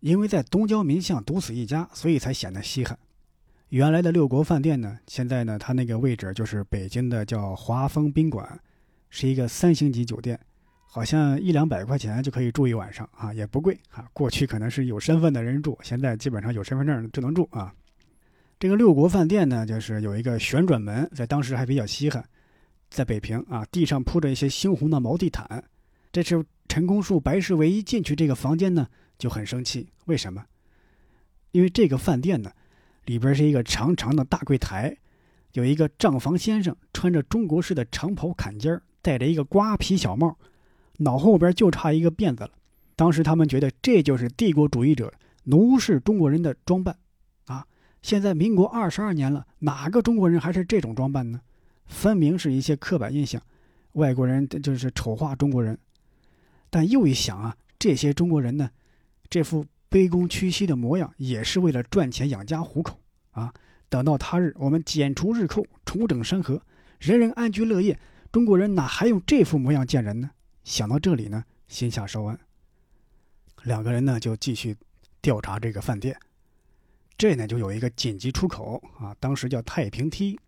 [0.00, 2.98] 因为在东郊民巷独此一家，所以才显得稀罕。
[3.70, 8.60] 原来的六国饭店呢，现在呢，它那个位置就是北京的叫华丰宾馆，
[9.10, 10.38] 是一个三星级酒店，
[10.86, 14.06] 好像一两百块钱就可以住一晚上啊，也不贵啊。
[14.12, 17.74] 过去可能是有身份的人住，现在基本上有身份证就能住啊。
[18.58, 22.24] 这个六国饭店呢，就是有一个旋转门，在当时还比较稀罕，
[22.88, 25.64] 在北平啊，地上铺着一些猩红的毛地毯。
[26.12, 28.86] 这是陈公树、白世维一进去这个房间呢，
[29.18, 29.88] 就很生气。
[30.06, 30.44] 为什么？
[31.52, 32.52] 因为这个饭店呢，
[33.04, 34.96] 里边是一个长长的大柜台，
[35.52, 40.36] 有一个账房先生穿着中国式的长袍坎肩儿戴着一个瓜皮小帽，
[40.98, 42.50] 脑后边就差一个辫子了。
[42.94, 45.12] 当时他们觉得这就是帝国主义者
[45.44, 46.96] 奴视中国人的装扮。
[47.46, 47.66] 啊
[48.02, 51.40] 现在民国二十二年了，哪个中国人还是这种装扮呢？
[51.86, 53.42] 分明是一些刻板印象，
[53.92, 55.76] 外国人就是丑化中国人。
[56.70, 58.70] 但又一想啊，这些中国人呢，
[59.28, 63.52] 这副卑躬屈膝的模样，也是为了赚钱养家糊口啊。
[63.88, 66.60] 等到他日我们剪除日寇，重整山河，
[66.98, 67.98] 人人安居乐业，
[68.32, 70.30] 中国人哪还用这副模样见人呢？
[70.64, 72.38] 想到这里呢，心下稍安。
[73.62, 74.76] 两个人呢，就继续
[75.20, 76.18] 调查这个饭店。
[77.16, 80.38] 这呢就有一个紧急出口啊，当时叫太平梯，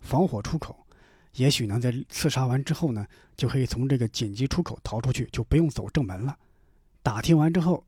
[0.00, 0.86] 防火出口，
[1.34, 3.04] 也许能在刺杀完之后呢，
[3.36, 6.38] 就可以从这个紧急出口逃出去，就不用走正门了。
[7.02, 7.84] 打听完之后，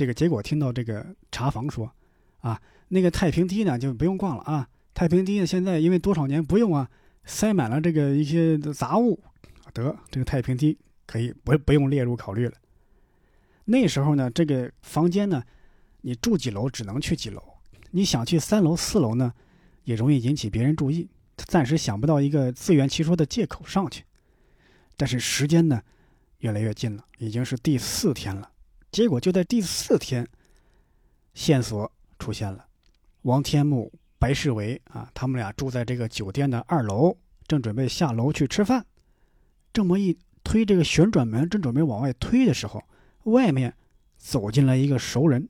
[0.00, 1.92] 这个结果听到这个查房说，
[2.38, 2.58] 啊，
[2.88, 6.88] 那个太平梯呢就不用逛了啊，太平梯呢现在因为多少年不用啊，
[7.26, 9.20] 塞满了这个一些杂物，
[9.74, 12.54] 得这个太平梯可以不不用列入考虑了。
[13.66, 15.42] 那时候呢，这个房间呢。
[16.02, 17.42] 你住几楼只能去几楼，
[17.90, 19.34] 你想去三楼四楼呢，
[19.84, 21.06] 也容易引起别人注意。
[21.36, 24.02] 暂时想不到一个自圆其说的借口上去。
[24.96, 25.82] 但是时间呢，
[26.38, 28.50] 越来越近了，已经是第四天了。
[28.90, 30.26] 结果就在第四天，
[31.34, 32.66] 线索出现了。
[33.22, 38.84] 王天木、白世维啊，他们俩住在这个酒店的二楼，正准备下楼去吃饭。
[39.72, 42.82] 这么一推这个旋转门，正准备往外推的时候，
[43.24, 43.76] 外面
[44.16, 45.48] 走进来一个熟人。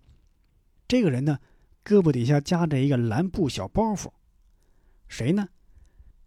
[0.86, 1.38] 这个人呢，
[1.84, 4.10] 胳膊底下夹着一个蓝布小包袱，
[5.08, 5.48] 谁呢？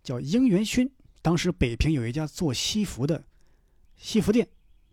[0.02, 0.90] 叫英元勋。
[1.22, 3.24] 当时北平有一家做西服的
[3.96, 4.48] 西服店，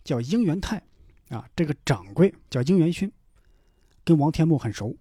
[0.04, 0.82] 叫英元泰，
[1.30, 3.10] 啊，这个掌柜叫英元勋，
[4.04, 4.94] 跟王天木很熟。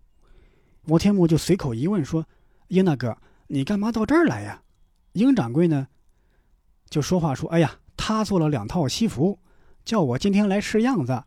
[0.86, 2.26] 王天木就随口一问说
[2.70, 4.64] ：“英大哥，你干嘛到这儿来呀？”
[5.14, 5.88] 英掌柜呢，
[6.90, 9.38] 就说话说：“哎呀，他做了两套西服，
[9.84, 11.24] 叫我今天来试样子。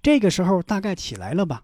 [0.00, 1.62] 这个时候大概起来了吧。”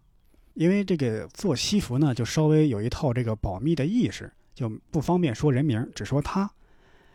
[0.55, 6.50] 因为这个做西服呢，就稍微有一套这个保密的意识，就不方便说人名，只说他。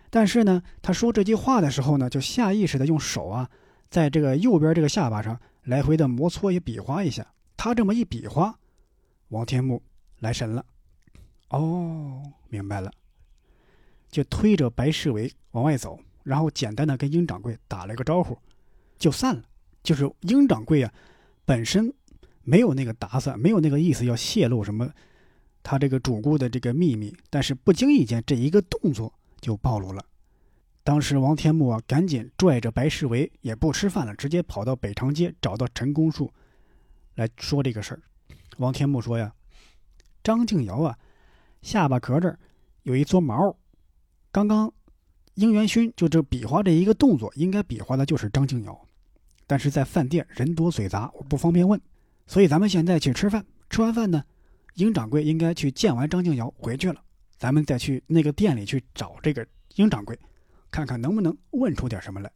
[0.09, 3.49] 但是呢，他说这句话的时候呢，就下意识的用手啊，
[3.89, 7.33] 在这个右边这个下巴上来回的摩搓也比划一下。
[7.55, 8.57] 他这么一比划，
[9.27, 9.83] 王天木
[10.19, 10.65] 来神了，
[11.49, 12.91] 哦，明白了，
[14.09, 18.37] 就推着白世维往外走，然后简单的跟英掌柜打了个招呼，
[18.97, 19.43] 就散了。
[19.83, 20.93] 就是英掌柜啊，
[21.45, 21.93] 本身。
[22.47, 24.87] 没有那个打算，没有那个意思要泄露什么，
[25.63, 27.11] 他这个主顾的这个秘密。
[27.31, 30.05] 但是不经意间，这一个动作就暴露了。
[30.85, 36.31] 当时王天木啊，赶紧拽着白世维，也不吃饭了，直接跑到北长街找到陈公树，
[37.15, 38.01] 来说这个事儿。
[38.57, 39.33] 王天木说呀
[40.23, 40.95] ：“张静瑶啊，
[41.63, 42.37] 下巴壳这儿
[42.83, 43.57] 有一撮毛，
[44.31, 44.71] 刚刚
[45.33, 48.79] 应元勋就这比划这一个动作，应该比划的就是张静瑶，
[49.47, 51.81] 但是在饭店人多嘴杂，我不方便问，
[52.27, 53.43] 所以咱们现在去吃饭。
[53.71, 54.23] 吃完饭呢，
[54.75, 57.01] 英掌柜应该去见完张静瑶回去了，
[57.39, 59.43] 咱们再去那个店里去找这个
[59.77, 60.15] 英掌柜。”
[60.75, 62.29] 看看能不能问出点什么来。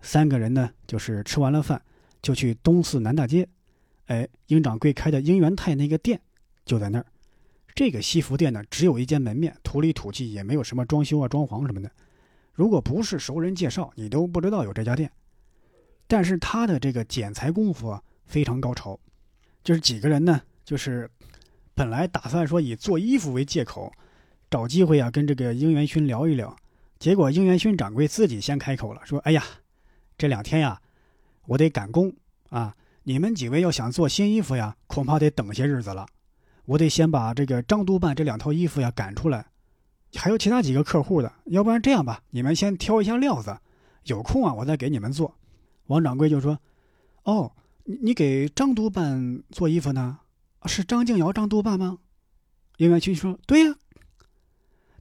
[0.00, 1.82] 三个人呢，就是吃完了饭，
[2.22, 3.46] 就去东四南大街。
[4.06, 6.18] 哎，英掌柜开的英元泰那个店
[6.64, 7.04] 就在那儿。
[7.74, 11.90] 这个西服店呢，只有一间门面，土里土气，也没有什么装修啊、装潢什么的。
[12.54, 15.12] 如果不是熟人介绍，你都不知道有这家店。
[16.06, 18.98] 但是他的这个剪裁功夫啊，非常高超。
[19.62, 21.10] 就是几个人呢，就是
[21.74, 23.92] 本来打算说以做衣服为借口，
[24.50, 26.56] 找机会啊，跟这个英元勋聊一聊。
[26.98, 29.42] 结果，应元勋掌柜自己先开口了，说：“哎呀，
[30.16, 30.80] 这两天呀，
[31.46, 32.14] 我得赶工
[32.48, 32.74] 啊！
[33.02, 36.06] 你们几位要想做新衣服呀，恐怕得等些日子了。
[36.64, 39.44] 我得先把这个张督办这两套衣服呀赶出来，
[40.14, 41.30] 还有其他几个客户的。
[41.46, 43.58] 要不然这样吧，你们先挑一下料子，
[44.04, 45.36] 有空啊，我再给你们做。”
[45.88, 46.58] 王掌柜就说
[47.24, 47.52] ：“哦，
[47.84, 50.20] 你给张督办做衣服呢？
[50.64, 51.98] 是张静瑶张督办吗？”
[52.78, 53.76] 应元勋说：“对呀。”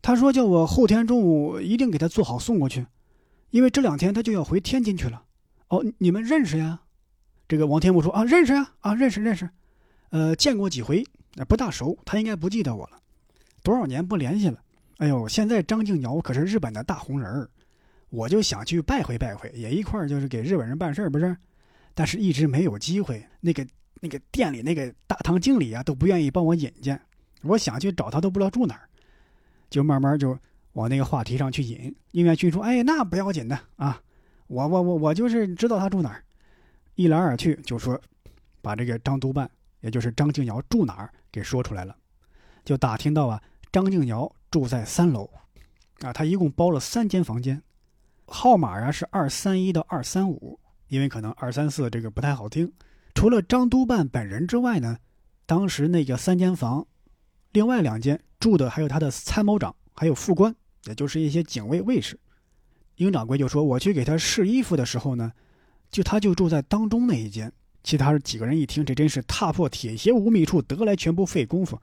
[0.03, 2.85] 他说：“叫我后天中午一定给他做好送过去，
[3.51, 5.23] 因为这两天他就要回天津去了。
[5.69, 6.81] 哦，你们认识呀？”
[7.47, 9.49] 这个王天木说：“啊，认识呀，啊，认识认识，
[10.09, 11.05] 呃，见过几回，
[11.47, 11.97] 不大熟。
[12.03, 12.97] 他应该不记得我了，
[13.63, 14.59] 多少年不联系了。
[14.97, 17.49] 哎呦，现在张静瑶可是日本的大红人儿，
[18.09, 21.33] 我就想去拜会拜会，也一块儿就是给日本人办事儿，不是？
[21.93, 23.25] 但是一直没有机会。
[23.39, 23.65] 那个
[24.01, 26.99] 那个店里那个大堂经理啊，都不愿意帮我引荐。
[27.43, 28.89] 我想去找他，都不知道住哪儿。”
[29.73, 30.37] 就慢慢就
[30.73, 33.99] 往那个话题上去引，应元勋说：“哎，那不要紧的啊，
[34.45, 36.23] 我我我我就是知道他住哪儿。”
[36.93, 37.99] 一来二去就说，
[38.61, 39.49] 把这个张督办，
[39.81, 41.97] 也就是张静瑶住哪儿给说出来了。
[42.63, 45.27] 就打听到啊，张静瑶住在三楼，
[46.01, 47.59] 啊，他一共包了三间房间，
[48.27, 52.71] 号码啊是二三一到二三五，因为可能二三四这个不太好听。
[53.15, 54.99] 除了张督办本人之外呢，
[55.47, 56.85] 当时那个三间房，
[57.53, 58.21] 另外两间。
[58.43, 60.53] 住的还有他的参谋长，还有副官，
[60.83, 62.19] 也就是一些警卫卫士。
[62.97, 65.31] 英掌柜就说：“我去给他试衣服的时候呢，
[65.89, 67.49] 就他就住在当中那一间。”
[67.85, 71.81] 其他几个人一听，这真是踏破铁鞋无觅处，得来全不费工夫。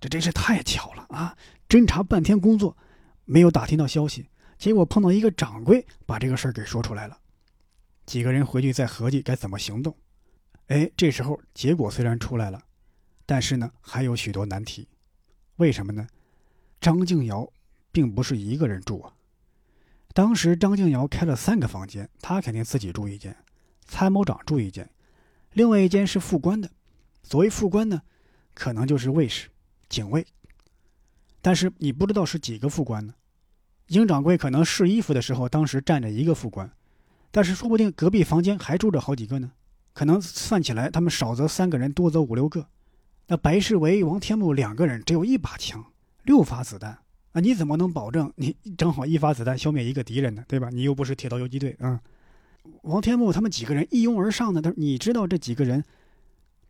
[0.00, 1.36] 这真是太巧了啊！
[1.68, 2.76] 侦查半天工作，
[3.24, 7.16] 没有打听到消息，结果碰到一个掌柜，把这个事儿给说出来了。
[8.06, 9.96] 几个人回去再合计该怎么行动。
[10.66, 12.60] 哎，这时候结果虽然出来了，
[13.24, 14.88] 但是呢，还有许多难题。
[15.56, 16.06] 为什么呢？
[16.80, 17.50] 张静瑶
[17.90, 19.12] 并不是一个人住啊。
[20.12, 23.36] 当时张静瑶开了三个房间，他肯定自己住一间，
[23.86, 24.88] 参谋长住一间，
[25.52, 26.70] 另外一间是副官的。
[27.22, 28.02] 所谓副官呢，
[28.54, 29.48] 可能就是卫士、
[29.88, 30.26] 警卫。
[31.40, 33.14] 但是你不知道是几个副官呢？
[33.88, 36.70] 英掌柜可能试衣服的时候，当时站着一个副官，
[37.30, 39.52] 但是说不定隔壁房间还住着好几个呢。
[39.92, 42.68] 可能算起来，他们少则三个人，多则五六个。
[43.28, 45.84] 那白世维、王天木两个人只有一把枪，
[46.22, 46.98] 六发子弹
[47.32, 47.40] 啊！
[47.40, 50.44] 你怎么能保证你 正好一发子弹消灭一个敌人呢？
[50.46, 50.70] 对吧？
[50.70, 52.00] 你又不是铁道游击队啊！
[52.82, 54.62] 王天木他们几个人一拥而上呢。
[54.62, 55.82] 他说：“你知道这几个人，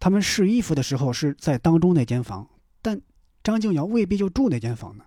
[0.00, 2.48] 他们试衣服的时候是在当中那间房，
[2.80, 2.98] 但
[3.44, 5.04] 张静瑶未必就住那间房呢。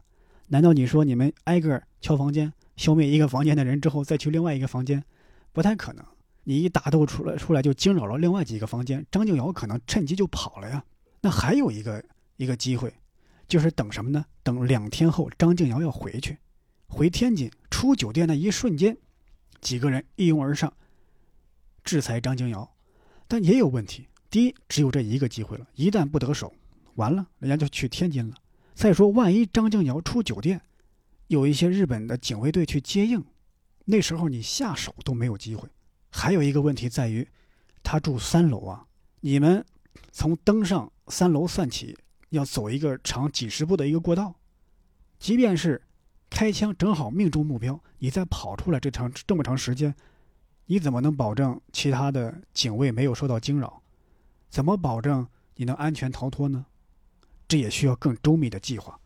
[0.49, 5.03] 难道你说你们挨个敲房间，消灭一个房间的人之后再去另外一个房间？
[5.51, 6.05] 不太可能。
[6.43, 10.83] 你一打斗出来，出来就惊扰了另外几个房间，张静瑶可能趁机就跑了呀。”
[11.21, 12.03] 那还有一个
[12.37, 12.93] 一个机会，
[13.47, 14.25] 就是等什么呢？
[14.43, 16.37] 等两天后张静瑶要回去，
[16.87, 18.97] 回天津出酒店那一瞬间，
[19.61, 20.71] 几个人一拥而上，
[21.83, 22.69] 制裁张静瑶。
[23.27, 26.53] 但也有问题，第一，只有这一个机会了，一旦不得手，
[26.95, 28.35] 完了，人家就去天津了。
[28.73, 30.61] 再说，万一张静瑶出酒店，
[31.27, 33.23] 有一些日本的警卫队去接应，
[33.85, 35.67] 那时候你下手都没有机会。
[36.09, 37.27] 还有一个问题在于，
[37.83, 38.87] 他住三楼啊，
[39.19, 39.63] 你们
[40.11, 40.91] 从登上。
[41.11, 41.97] 三楼算起，
[42.29, 44.35] 要走一个长几十步的一个过道，
[45.17, 45.81] 即便是
[46.29, 49.95] 开枪正好命中目标，你再跑出来这长这么长时间，
[50.67, 53.81] 你怎么能保证其他的警卫没有受到惊扰？
[54.51, 56.63] 怎么保证你能安全逃脱呢？
[57.47, 58.99] 这也需要更周密的计划。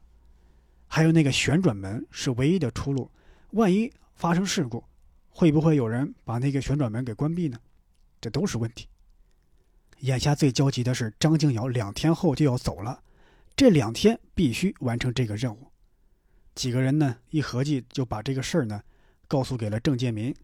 [0.88, 3.09] 还有那个旋转门是唯一的出路，
[3.51, 4.84] 万一发生事故，
[5.29, 7.57] 会不会有人把那个旋转门给关闭呢？
[8.19, 8.89] 这都是问题。
[10.04, 13.01] 眼下最焦急的是张静瑶两天后就要走了，
[13.56, 15.72] 这两天必须完成这个任务。
[16.56, 18.84] 几个人呢一合计就把这个事儿呢
[19.30, 20.36] 告诉给了郑介民。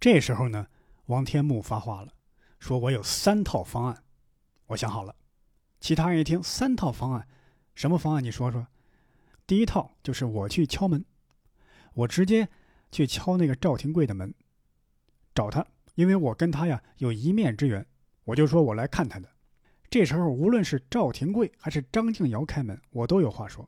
[0.00, 0.66] 这时候呢，
[1.04, 2.08] 王天木发话了，
[2.58, 4.02] 说我有三套方案，
[4.68, 5.14] 我想好了。
[5.80, 7.28] 其他人一听，三套方案，
[7.74, 8.24] 什么方案？
[8.24, 8.66] 你说说。
[9.46, 11.04] 第一套就是我去敲门，
[11.92, 12.48] 我直接
[12.90, 14.32] 去敲那个赵廷贵的门，
[15.34, 17.86] 找他，因为我跟他呀有一面之缘，
[18.28, 19.26] 我就说我来看他的。
[19.88, 23.66] 这时候无论是赵廷贵还是张静瑶开门，我都有话说。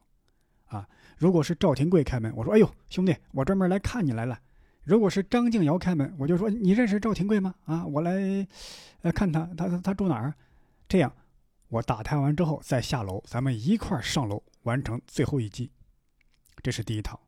[0.66, 0.86] 啊，
[1.16, 4.38] 如果是赵廷贵开门，我说：“哎呦，兄弟，我专门来看你来了。”
[4.84, 8.46] 如果是张静瑶开门，我就说：“你认识赵廷贵吗？”啊，我来，
[9.00, 10.34] 呃，看他，他他他住哪儿？
[10.86, 11.10] 这样。
[11.68, 15.70] 我打探完之后再下楼，咱们一块儿上楼完成最后一击。
[16.62, 17.18] 这是第一套。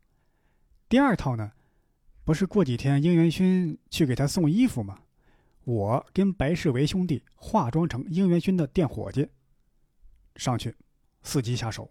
[0.87, 1.53] 第二套呢，
[2.24, 4.99] 不是过几天应元勋去给他送衣服吗？
[5.64, 9.28] 我跟白世维兄弟化妆成应元勋的店伙计，
[10.36, 10.76] 上去
[11.22, 11.90] 伺机下手。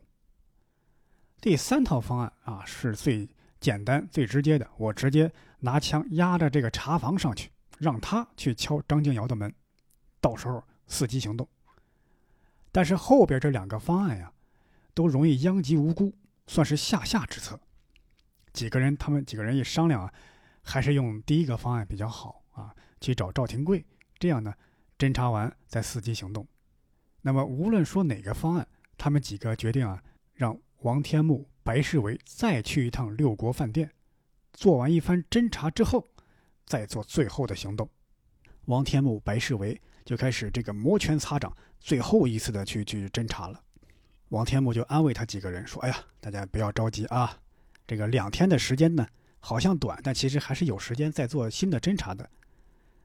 [1.39, 3.27] 第三套方案啊，是最
[3.59, 7.49] 简单、最直接的，我直接拿枪压着这个茶房上去，
[7.79, 9.53] 让他去敲张静瑶的门，
[10.19, 11.47] 到时候伺机行动。
[12.71, 14.31] 但是后边这两个方案呀，
[14.93, 16.13] 都容易殃及无辜，
[16.45, 17.59] 算是下下之策。
[18.53, 20.13] 几个人，他们几个人一商量啊，
[20.61, 23.85] 还是用第一个方案比较好啊，去找赵廷贵，
[24.17, 24.53] 这样呢，
[24.97, 26.47] 侦查完再伺机行动。
[27.21, 30.01] 那么无论说哪个方案，他们几个决定啊，
[30.33, 33.91] 让王天木、白世维再去一趟六国饭店，
[34.53, 36.07] 做完一番侦查之后，
[36.65, 37.89] 再做最后的行动。
[38.65, 41.51] 王天木、白世维就开始这个摩拳擦掌。
[41.79, 43.59] 最后一次的去去侦查了，
[44.29, 47.35] 王天木就安慰他几个人说：“哎呀，大家不要着急啊，
[47.87, 49.07] 这个两天的时间呢，
[49.39, 52.29] 好像短，但其实还是有时间再做新的侦查的。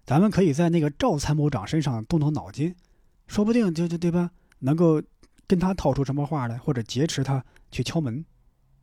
[0.07, 2.72] 咱们可以在那个赵参谋长身上动动脑筋，
[3.26, 4.30] 说不定就就对吧，
[4.61, 5.02] 能够
[5.48, 8.24] 跟他套出什么话来，或者劫持他去敲门，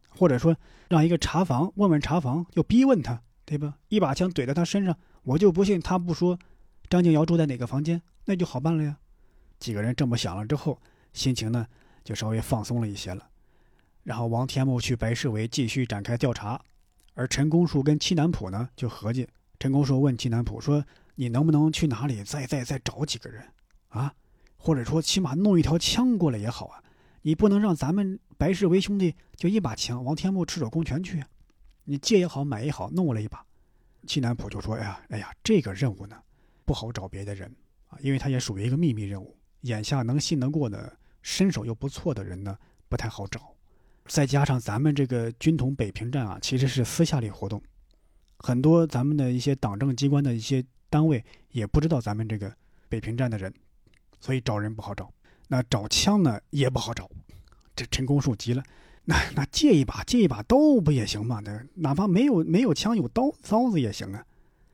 [0.10, 0.54] 或者说
[0.90, 3.78] 让一个茶房问问茶房，又逼问他，对吧？
[3.88, 6.38] 一把枪怼在他身上，我就不信他不说
[6.90, 8.98] 张静瑶住在哪个房间，那就好办了呀。”
[9.60, 10.78] 几个人这么想了之后，
[11.14, 11.66] 心情呢
[12.04, 13.26] 就稍微放松了一些了。
[14.04, 16.60] 然后王天木去白世维继续展开调查，
[17.14, 19.26] 而陈公树跟戚南浦呢就合计。
[19.58, 20.84] 陈公树问戚南浦说
[21.16, 23.44] ：“你能不能去哪里再再再找几个人
[23.90, 24.14] 啊？
[24.58, 26.84] 或者说起码弄一条枪过来也好啊？
[27.22, 31.24] 你不能让咱们白世维兄弟就一把枪，王天木赤手空拳去？
[31.84, 33.46] 你借也好，买也好，弄过来一把。”
[34.08, 36.18] 戚南浦就说：“哎呀，哎呀，这个任务呢
[36.66, 37.54] 不好找别的人
[37.88, 42.58] 啊，因为他也属于一个秘密任务。”眼下能信得过的、身手又不错的人呢，
[42.90, 43.56] 不太好找。
[44.08, 47.62] 再加上咱们这个军统北平站啊，其实是私下里活动，
[48.40, 50.62] 很多咱们的一些党政机关的一些
[50.94, 52.56] 单位也不知道咱们这个
[52.88, 53.52] 北平站的人，
[54.20, 55.12] 所以找人不好找。
[55.48, 57.10] 那找枪呢也不好找。
[57.76, 58.64] 这陈公树急了，
[59.06, 61.42] 那那借一把借一把刀不也行吗？
[61.44, 64.24] 那哪怕没有没有枪，有刀刀子也行啊。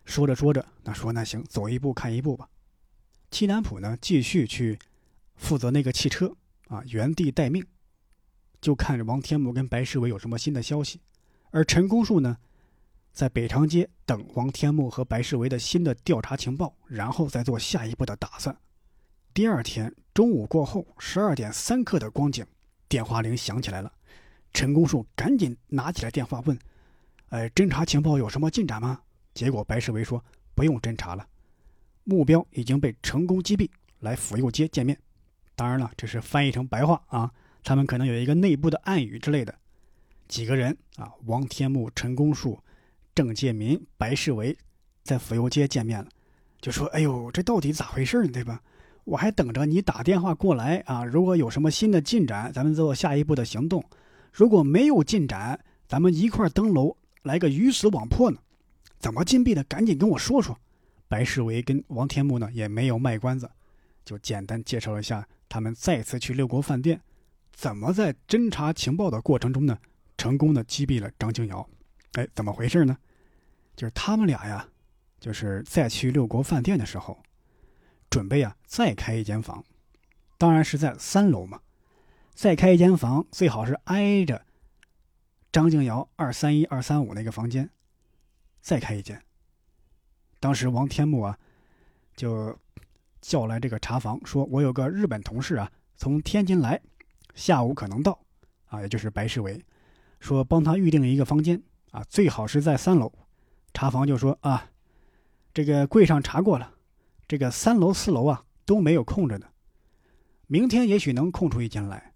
[0.04, 2.50] 说着说着，那说那行，走一步看一步吧。
[3.32, 4.78] 七南浦呢，继续去
[5.38, 6.36] 负责那个汽车
[6.68, 7.66] 啊，原地待命，
[8.60, 11.00] 就看着王天木跟白世伟有什么新的消息。
[11.52, 12.38] 而陈公树呢，
[13.12, 18.56] 在北长街等王天木和白世维的新的调查情报，然后再做下一步的打算。
[19.34, 22.46] 第二天中午过后，十二点三刻的光景，
[22.88, 23.92] 电话铃响起来了。
[24.54, 26.58] 陈公树赶紧拿起来电话问
[27.30, 29.02] ：“哎，侦查情报有什么进展吗？”
[29.34, 30.24] 结果白世维说
[30.56, 31.28] ：“不用侦查了。”
[32.04, 34.98] 目标已经被成功击毙，来府右街见面。
[35.56, 37.32] 当然了，这是翻译成白话啊，
[37.64, 39.54] 他们可能有一个内部的暗语之类的。
[40.28, 42.60] 几个人啊，王天木、陈公树、
[43.20, 44.58] 郑介民、白世维，
[45.04, 46.08] 在府右街见面了，
[46.62, 48.30] 就说：“哎呦，这到底咋回事呢？
[48.32, 48.62] 对吧？
[49.04, 51.04] 我还等着你打电话过来啊。
[51.04, 53.82] 如果有什么新的进展，咱们做下一步的行动；
[54.32, 58.38] 如果没有进展，咱们一块登楼来个鱼死网破呢。
[59.00, 59.62] 怎么禁闭的？
[59.66, 60.58] 赶紧跟我说说。”
[61.10, 63.52] 白世维跟王天木呢也没有卖关子，
[64.06, 67.02] 就简单介绍了一下他们再次去六国饭店，
[67.52, 69.78] 怎么在侦查情报的过程中呢，
[70.18, 71.68] 成功的击毙了张静瑶。
[72.14, 72.98] 哎，怎么回事呢？
[73.80, 74.68] 就是他们俩呀，
[75.22, 77.18] 就是再去六国饭店的时候，
[78.10, 79.64] 准备啊再开一间房，
[80.38, 81.62] 当然是在三楼嘛，
[82.34, 84.46] 再开一间房最好是挨着
[85.50, 87.70] 张静瑶二三一二三五那个房间，
[88.60, 89.24] 再开一间。
[90.42, 91.40] 当时王天木啊，
[92.18, 92.60] 就
[93.22, 96.82] 叫来这个查房，说：“我有个日本同事啊，从天津来，
[97.34, 98.20] 下午可能到，
[98.66, 99.64] 啊，也就是白世伟，
[100.20, 103.10] 说帮他预定一个房间啊，最好是在三楼。”
[103.74, 104.70] 查房就说：“啊，
[105.54, 106.74] 这个柜上查过了，
[107.28, 109.48] 这个三楼、四楼啊都没有空着的，
[110.48, 112.14] 明天也许能空出一间来。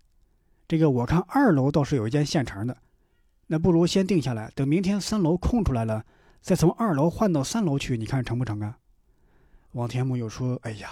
[0.67, 2.77] 这个我看二楼倒是有一间现成的，
[3.47, 6.05] 那不如先定下来，等明天三楼空出来了。”
[6.43, 8.77] 再从二楼换到三楼去，你看成不成啊？”
[9.71, 10.89] 王天木又说：“哎呀，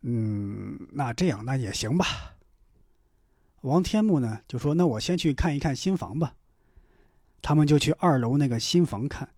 [0.00, 2.06] 嗯，那这样那也行吧。”
[3.60, 6.34] 王天木呢就说：“那我先去看一看新房吧。”
[7.42, 9.28] 他们就去二楼那个新房看。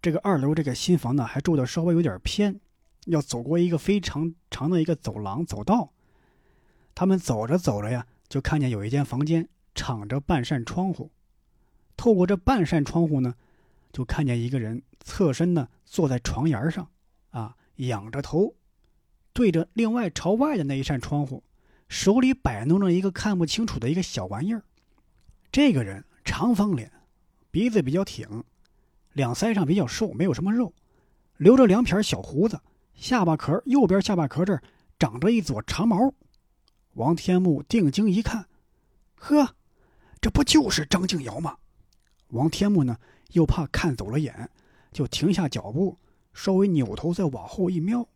[0.00, 2.60] 这个二楼这个新房呢，还住的稍微有点偏，
[3.06, 5.92] 要走过一个非常长的一个走廊走道。
[6.94, 11.10] 他们走着走着呀，就看见有一间房间敞着半扇窗户，
[11.96, 13.34] 透过这半扇窗户呢，
[13.92, 16.88] 就看见一个人侧身呢坐在床沿上，
[17.30, 18.54] 啊，仰着头，
[19.32, 21.42] 对着另外朝外的那一扇窗户，
[21.88, 24.62] 手里摆弄着一个看不清楚的一个小玩意儿。
[25.50, 26.92] 这个人长方脸，
[27.50, 28.44] 鼻子比较挺。
[29.18, 30.72] 两腮上比较瘦，没有什么肉，
[31.38, 32.60] 留着两撇小胡子，
[32.94, 34.62] 下巴壳右边下巴壳这儿
[34.96, 36.14] 长着一撮长毛。
[36.92, 38.46] 王天木定睛一看，
[39.16, 39.56] 呵，
[40.20, 41.56] 这不就是张静瑶吗？
[42.28, 42.96] 王天木呢，
[43.32, 44.48] 又怕看走了眼，
[44.92, 45.98] 就停下脚步，
[46.32, 48.08] 稍微扭头再往后一瞄，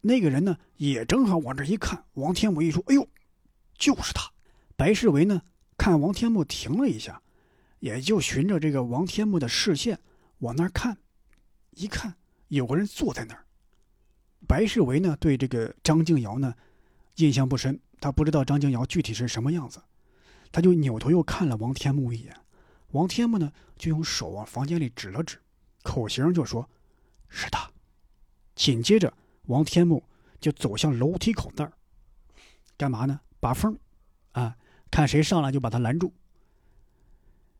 [0.00, 2.02] 那个人呢，也正好往这一看。
[2.14, 3.06] 王天木一说：“哎呦，
[3.76, 4.22] 就是他！”
[4.76, 5.42] 白世维呢，
[5.76, 7.20] 看王天木停了一下，
[7.80, 10.00] 也就循着这个王天木的视线。
[10.38, 10.96] 往那儿看，
[11.70, 12.14] 一看
[12.48, 13.44] 有个人坐在那儿。
[14.46, 16.54] 白世维呢，对这个张静瑶呢
[17.16, 19.82] 印象不深，他不知道张静瑶具体是什么样子，
[20.52, 22.36] 他就扭头又看了王天木一眼。
[22.92, 25.38] 王天木呢就用手往房间里指了指，
[25.82, 26.68] 口型就说
[27.28, 27.70] ：“是他。”
[28.54, 29.12] 紧接着，
[29.46, 30.02] 王天木
[30.40, 31.72] 就走向楼梯口那儿，
[32.76, 33.20] 干嘛呢？
[33.40, 33.78] 把风，
[34.32, 34.56] 啊，
[34.90, 36.12] 看谁上来就把他拦住。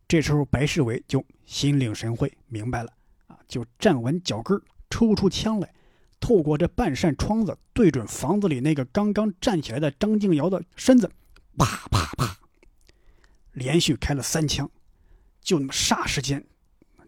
[0.08, 2.90] 这时候，白世伟就心领神会，明白了
[3.26, 5.70] 啊，就站稳脚跟，抽出枪来，
[6.18, 11.10] 透过这半扇窗子，对准房子里那个刚刚站起来的张静瑶的身子，
[11.58, 12.38] 啪啪啪，
[13.52, 14.68] 连续开了三枪。
[15.42, 16.42] 就那么霎时间，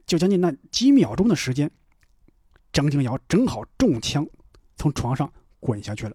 [0.07, 1.71] 就将近那几秒钟的时间，
[2.71, 4.27] 张静瑶正好中枪，
[4.77, 6.15] 从床上滚下去了。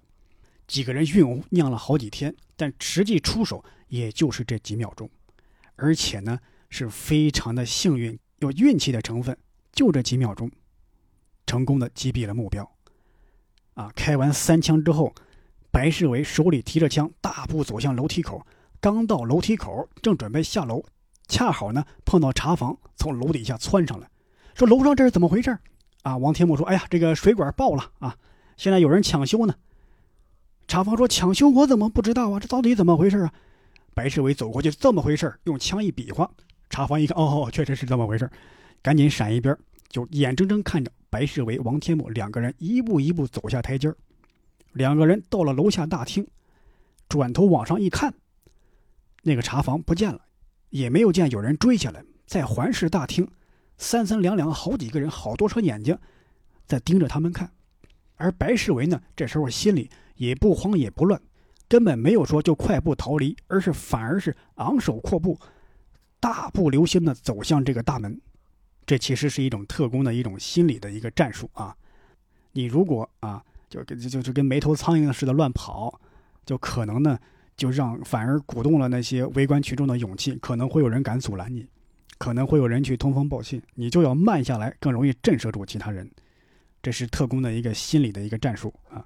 [0.67, 5.09] 几个人酝酿了好几天，但实际出手也就是这几秒钟，
[5.77, 6.39] 而且呢。
[6.69, 9.37] 是非常的幸运，有运气的成分，
[9.71, 10.51] 就这几秒钟，
[11.45, 12.69] 成功的击毙了目标。
[13.75, 13.91] 啊！
[13.93, 15.13] 开完三枪之后，
[15.69, 18.45] 白世伟手里提着枪，大步走向楼梯口。
[18.79, 20.83] 刚到楼梯口，正准备下楼，
[21.27, 24.09] 恰好呢碰到茶房从楼底下窜上来，
[24.53, 25.57] 说：“楼上这是怎么回事？”
[26.03, 26.15] 啊！
[26.15, 28.15] 王天木说：“哎呀，这个水管爆了啊！
[28.55, 29.55] 现在有人抢修呢。”
[30.67, 32.39] 茶房说：“抢修我怎么不知道啊？
[32.39, 33.33] 这到底怎么回事啊？”
[33.93, 36.31] 白世伟走过去，这么回事用枪一比划。
[36.75, 38.29] 茶房一看，哦，确实是这么回事
[38.81, 39.57] 赶紧闪一边，
[39.87, 43.89] 就眼睁睁看着白世伟、王天木两个人一步一步走下台阶
[44.73, 46.27] 两个人到了楼下大厅，
[47.07, 48.13] 转头往上一看，
[49.23, 50.19] 那个茶房不见了，
[50.69, 52.03] 也没有见有人追下来。
[52.25, 53.25] 再环视大厅，
[53.77, 55.97] 三三两两好几个人，好多双眼睛
[56.67, 57.49] 在盯着他们看。
[58.15, 61.21] 而白世维呢，这时候心里也不慌也不乱，
[61.69, 65.39] 根本没有说就快步逃离，而是反而是昂首阔步。
[66.25, 68.19] 大步流星的走向这个大门，
[68.83, 71.77] 这其实是一种特工的一种心理的一个战术啊！
[72.53, 76.01] 你如果啊，就跟就就跟没头苍蝇似的乱跑，
[76.43, 77.19] 就可能呢，
[77.55, 81.67] 就让反而鼓动了那些围观群众的勇气，可能会有人敢阻拦你，
[82.17, 86.09] 可能会有人去通风报信，你就要慢下来，更容易震慑住其他人。
[86.81, 89.05] 这是特工的一个心理的一个战术啊！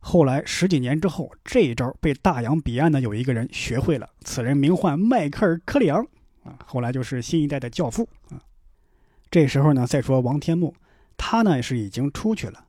[0.00, 6.06] 后来十几年之后，这一招被大洋彼岸的有一个人学会了，此人名唤迈克尔·克里昂。
[6.44, 8.40] 啊，后来就是新一代的教父啊。
[9.30, 10.72] 这时候呢，再说王天木，
[11.16, 12.66] 他呢是已经出去了。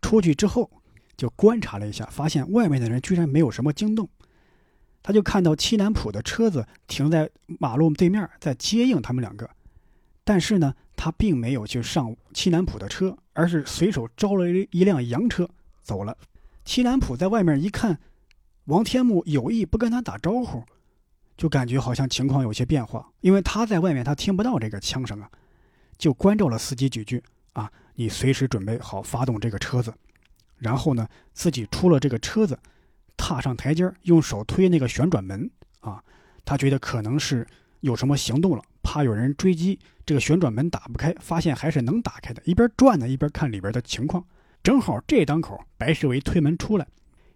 [0.00, 0.70] 出去之后，
[1.16, 4.08] 就观察了一下，发现外面的人居然没有什么惊动。
[5.02, 9.48] 他就看到七南浦的车子停在马路对面，在接应他们两个。
[10.24, 15.48] 但是呢，他并没有去上七南浦的车，而是随手招了一一辆洋车
[15.82, 16.16] 走了。
[16.64, 17.98] 七南浦在外面一看，
[18.66, 20.62] 王天木有意不跟他打招呼。
[21.38, 25.30] 就感觉好像情况有些变化，因为他在外面，他听不到这个枪声啊，
[25.96, 27.22] 就关照了司机几句
[27.52, 29.94] 啊，你随时准备好发动这个车子，
[30.58, 32.58] 然后呢，自己出了这个车子，
[33.16, 36.02] 踏上台阶，用手推那个旋转门啊，
[36.44, 37.46] 他觉得可能是
[37.82, 44.24] 有什么行动了，怕有人追击，这个旋转门打不开，发现还是能打开的，一边转呢，一边看里边的情况，
[44.60, 46.88] 正好这当口，白世维推门出来，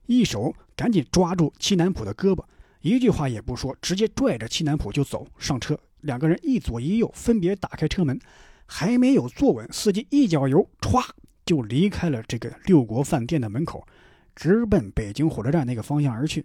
[0.07, 2.43] 一手赶紧抓住七南浦的胳膊。
[2.83, 5.79] 一句话也不说，直接拽着七南普就走上车。
[6.01, 8.21] 两个人一左一右，分别打开车门，
[8.67, 11.03] 还没有坐稳，司机一脚油，歘
[11.47, 13.87] 就离开了这个六国饭店的门口，
[14.35, 16.45] 直奔北京火车站那个方向而去。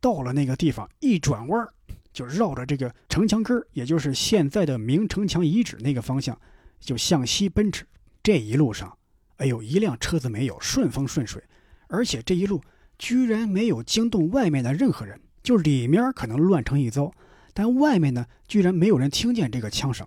[0.00, 1.68] 到了那个地方，一转弯
[2.12, 6.36] 就绕着这个城墙根也就是现在的明城墙遗址那个方向，
[6.80, 7.86] 就向西奔驰。
[8.24, 8.98] 这一路上，
[9.36, 11.40] 哎呦，一辆车子没有，顺风顺水，
[11.86, 12.60] 而且这一路
[12.98, 17.12] 居然没有惊动外面的任何人，就里面可能乱成一糟，
[17.54, 20.06] 但外面呢，居然没有人听见这个枪声，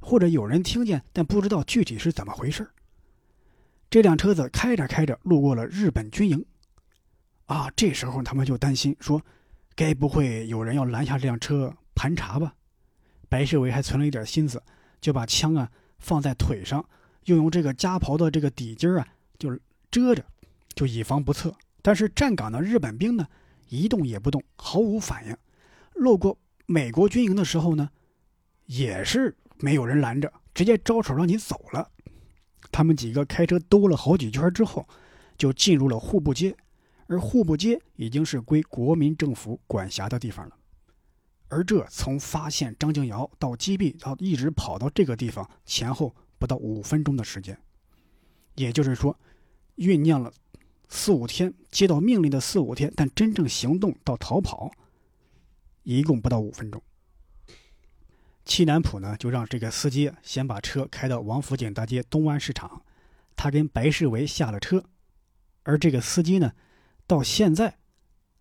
[0.00, 2.68] 或者有人听见，但不知道具体是怎么回事。
[3.88, 6.44] 这辆车子开着开着，路过了日本军营，
[7.46, 9.22] 啊，这时候他们就担心说，
[9.74, 12.54] 该不会有人要拦下这辆车盘查吧？
[13.28, 14.62] 白世伟还存了一点心思，
[15.00, 16.84] 就把枪啊放在腿上。
[17.24, 19.04] 又用这个夹袍的这个底襟啊，
[19.36, 19.58] 就
[19.90, 20.24] 遮着，
[20.74, 21.52] 就以防不测。
[21.82, 23.26] 但是站岗的日本兵呢，
[23.68, 25.36] 一动也不动，毫无反应。
[25.94, 27.90] 路过美国军营的时候呢，
[28.66, 31.90] 也是没有人拦着，直接招手让你走了。
[32.70, 34.86] 他们几个开车兜了好几圈之后，
[35.38, 36.56] 就进入了户部街，
[37.06, 40.56] 而户部街已经是归国民政府管辖的地方了。
[41.48, 46.14] 而这从发现张敬尧到击毙，到一直跑到这个地方前后。
[46.38, 47.58] 不到五分钟的时间，
[48.56, 49.18] 也就是说，
[49.76, 50.30] 酝酿了
[50.88, 54.70] 四五天，接到命令的四五天，但真正行动到逃跑，
[55.82, 56.82] 一共不到五分钟。
[58.44, 62.82] 戚南浦呢，就让这个司机先把车开到王府井大街东湾市场，
[63.34, 64.84] 他跟白世维下了车，
[65.64, 66.52] 而这个司机呢，
[67.06, 67.78] 到现在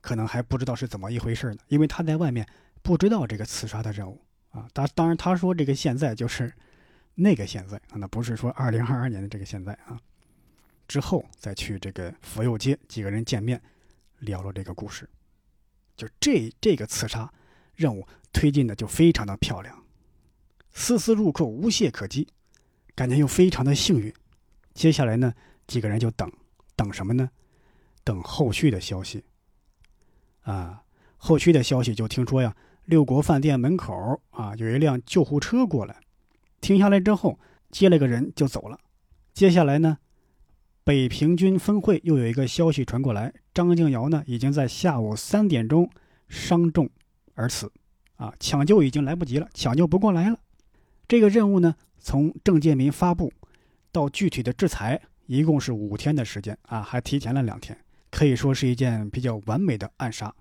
[0.02, 2.48] 可能还不知道是怎么一回事呢，因为他在外面
[2.82, 4.22] 不知道这个刺杀的任务
[4.52, 4.68] 啊。
[4.74, 6.54] 他当然他说这个现在就是。
[7.18, 9.98] 那个现在啊，那不是说二零二二年的这个现在啊，
[10.88, 13.62] 之后再去这个福佑街几个人见面，
[14.20, 15.10] 聊了这个故事，
[15.98, 17.32] 就这这个刺杀
[17.76, 19.84] 任务推进的就非常的漂亮，
[20.72, 22.28] 丝丝入扣，无懈可击，
[22.94, 24.14] 感觉又非常的幸运。
[24.74, 25.34] 接下来呢，
[25.68, 26.32] 几个人就等
[26.76, 27.30] 等什么呢？
[28.04, 29.24] 等后续的消息。
[30.42, 30.84] 啊，
[31.18, 32.56] 后续的消息就听说呀，
[32.86, 36.00] 六国饭店门口啊有一辆救护车过来。
[36.62, 37.40] 停下来之后，
[37.72, 38.80] 接了个人就走了。
[39.34, 39.98] 接下来呢，
[40.86, 45.90] 北平军分会又有一个消息传过来，张敬尧呢已经在下午三点钟
[46.30, 46.88] 伤重
[47.34, 47.72] 而死，
[48.18, 50.38] 啊，抢救已经来不及了，抢救不过来了。
[51.08, 53.34] 这个任务呢，从郑介民发布
[53.92, 57.76] 到具体的制裁，一共是五天的时间啊，还提前了两天，
[58.12, 60.32] 可以说是一件比较完美的暗杀。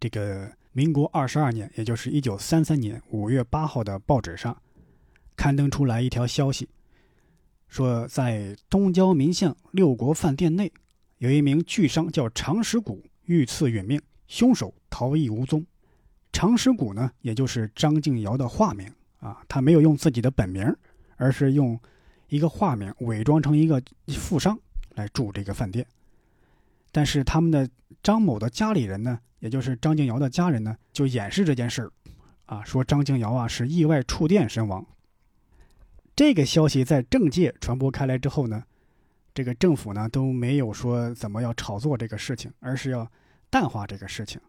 [0.00, 4.60] 这个民国二十二年，也就是一九三三年五月八号的报纸上。
[5.36, 6.68] 刊登出来一条消息，
[7.68, 10.72] 说在东郊民巷六国饭店内，
[11.18, 15.64] 有一名巨商叫常石谷遇刺殒命，凶手逃逸无踪。
[16.32, 18.90] 常石谷呢，也就是张敬尧的化名
[19.20, 20.74] 啊，他没有用自己的本名，
[21.16, 21.78] 而是用
[22.28, 24.58] 一个化名伪装成一个富商
[24.94, 25.86] 来住这个饭店。
[26.90, 27.68] 但是他们的
[28.02, 31.92] 张某的家里人呢，也就是张敬尧的家人呢，就掩饰这件事儿，
[32.46, 34.86] 啊，说张敬尧啊是意外触电身亡。
[36.18, 38.64] 这个消息在政界传播开来之后呢，
[39.32, 43.08] 这个政府呢都没有说怎么要炒作这个事情，而是要
[43.48, 44.40] 淡化这个事情。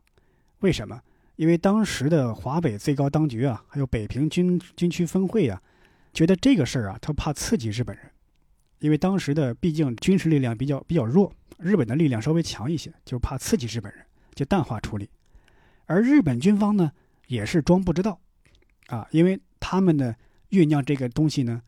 [0.62, 1.00] 为什么？
[1.36, 5.62] 因为当时的华北最高当局啊，还有北平军军区分会啊，
[6.12, 8.10] 觉得这个事儿啊，他怕刺激日本人，
[8.80, 14.04] 因为当时的毕竟军事力量比较比较弱，日本的力量稍微强一些，就怕刺激日本人，
[14.34, 15.08] 就淡化处理。
[15.86, 16.92] 而日本军方呢，
[17.28, 18.20] 也是装不知道，
[18.88, 20.16] 啊，因为他们的。
[20.50, 21.62] 酝酿这个东西呢，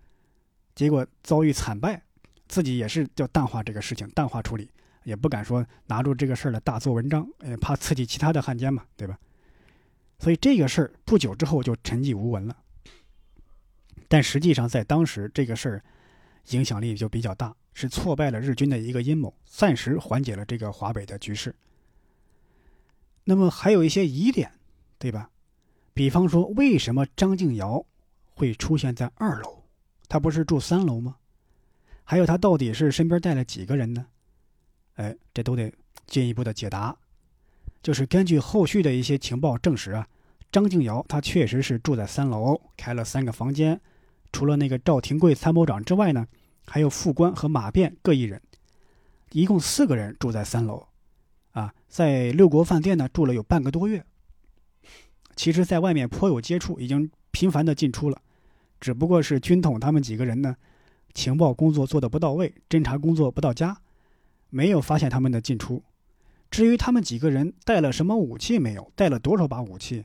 [0.75, 2.01] 结果遭遇惨败，
[2.47, 4.69] 自己也是叫淡化这个事情，淡化处理，
[5.03, 9.17] 也不敢说拿住这个事儿来大做文章，也怕刺激其他的汉奸嘛，对吧？
[10.19, 12.57] 所以这个事儿不久之后就沉寂无闻了。
[14.07, 15.84] 但实际上在当时，这个事儿
[16.49, 21.55] 影响力就比较大，是挫败了日军的一个阴谋，暂时缓解了这个华北的局势。
[23.23, 24.51] 那么还有一些疑点，
[24.97, 25.29] 对吧？
[25.93, 27.86] 比方说，为什么张敬尧？
[28.41, 29.61] 会出现在二楼，
[30.09, 31.15] 他不是住三楼吗？
[32.03, 34.03] 还有他到底是身边带了几个人呢？
[34.95, 35.71] 哎，这都得
[36.07, 36.97] 进一步的解答。
[37.83, 40.07] 就是根据后续的一些情报证实啊，
[40.51, 43.79] 张敬尧他确实是住在三楼，开了三个房间，
[44.31, 46.27] 除了那个赵廷贵参谋长之外呢，
[46.65, 48.41] 还有副官和马便各一人，
[49.33, 50.87] 一共四个人住在三楼。
[51.51, 54.03] 啊，在六国饭店呢住了有半个多月。
[55.35, 58.19] 其实，在外面颇有接触，已经频繁的进出了。
[58.82, 60.57] 只不过是军统他们几个人呢，
[61.13, 63.77] 情报工作做的不到位，侦查工作不到家，
[64.49, 65.82] 没有发现他们的进出。
[66.49, 70.03] 至于他们几个人带了什么武器没有，带了多少把武器，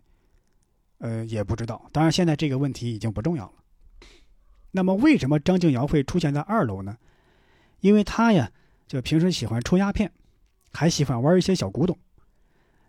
[0.98, 1.88] 呃，也不知道。
[1.90, 3.54] 当然，现在这个问题已经不重要了。
[4.70, 6.98] 那么，为什么张静尧会出现在二楼呢？
[7.80, 8.52] 因为他呀，
[8.86, 10.12] 就平时喜欢抽鸦片，
[10.70, 11.98] 还喜欢玩一些小古董，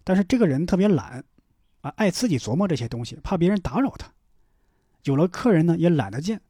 [0.04, 1.24] 但是这个人特别懒，
[1.80, 4.12] 啊，爱自己琢磨这些东西，怕别人打扰他。
[5.08, 6.42] 有了客人呢，也懒得见。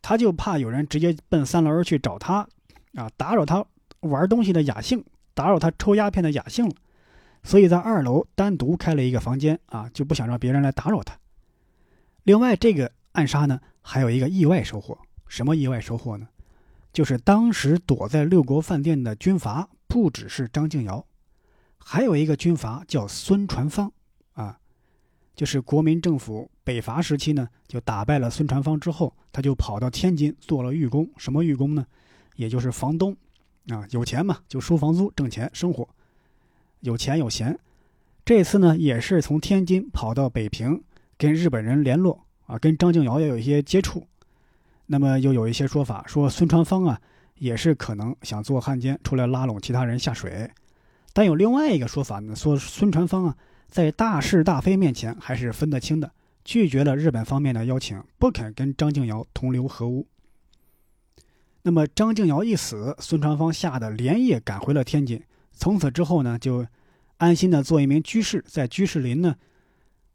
[0.00, 2.48] 他就怕有人直接奔三楼去找他，
[2.94, 3.64] 啊，打扰他
[4.00, 5.04] 玩东西的雅兴，
[5.34, 6.74] 打扰他抽鸦片的雅兴了，
[7.42, 11.18] 所以在二楼单独开了一个房间，啊，就不想让别人来打扰他。
[12.22, 14.96] 另外，这个暗杀呢，还有一个意外收获，
[15.26, 16.28] 什么意外收获呢？
[16.92, 21.04] 就是当时躲在六国饭店的军阀不只是张敬尧，
[21.78, 23.92] 还有一个军阀叫孙传芳，
[24.32, 24.58] 啊，
[25.36, 31.08] 就是国民政府北伐时期呢，就打败了孙传芳之后，他就跑到天津做了狱工。
[31.18, 31.86] 什么狱工呢？
[32.36, 33.14] 也就是房东，
[33.68, 35.86] 啊，有钱嘛，就收房租挣钱生活，
[36.80, 37.56] 有钱有闲。
[38.24, 40.82] 这次呢，也是从天津跑到北平
[41.16, 44.06] 跟日本人联络，啊，跟张敬尧也有一些接触。
[44.86, 47.00] 那么又有一些说法说孙传芳啊，
[47.38, 50.50] 也是可能想做汉奸出来拉拢其他人下水，
[51.12, 53.36] 但有另外一个说法呢，说孙传芳啊，
[53.76, 56.10] 在大是大非面前还是分得清的，
[56.42, 60.06] 拒绝了日本方面的邀请，不肯跟张敬尧同流合污。
[61.60, 65.22] 那么张敬尧一死，孙传芳吓得连夜赶回了天津，
[65.52, 66.66] 从此之后呢，就
[67.18, 69.36] 安心的做一名居士，在居士林呢，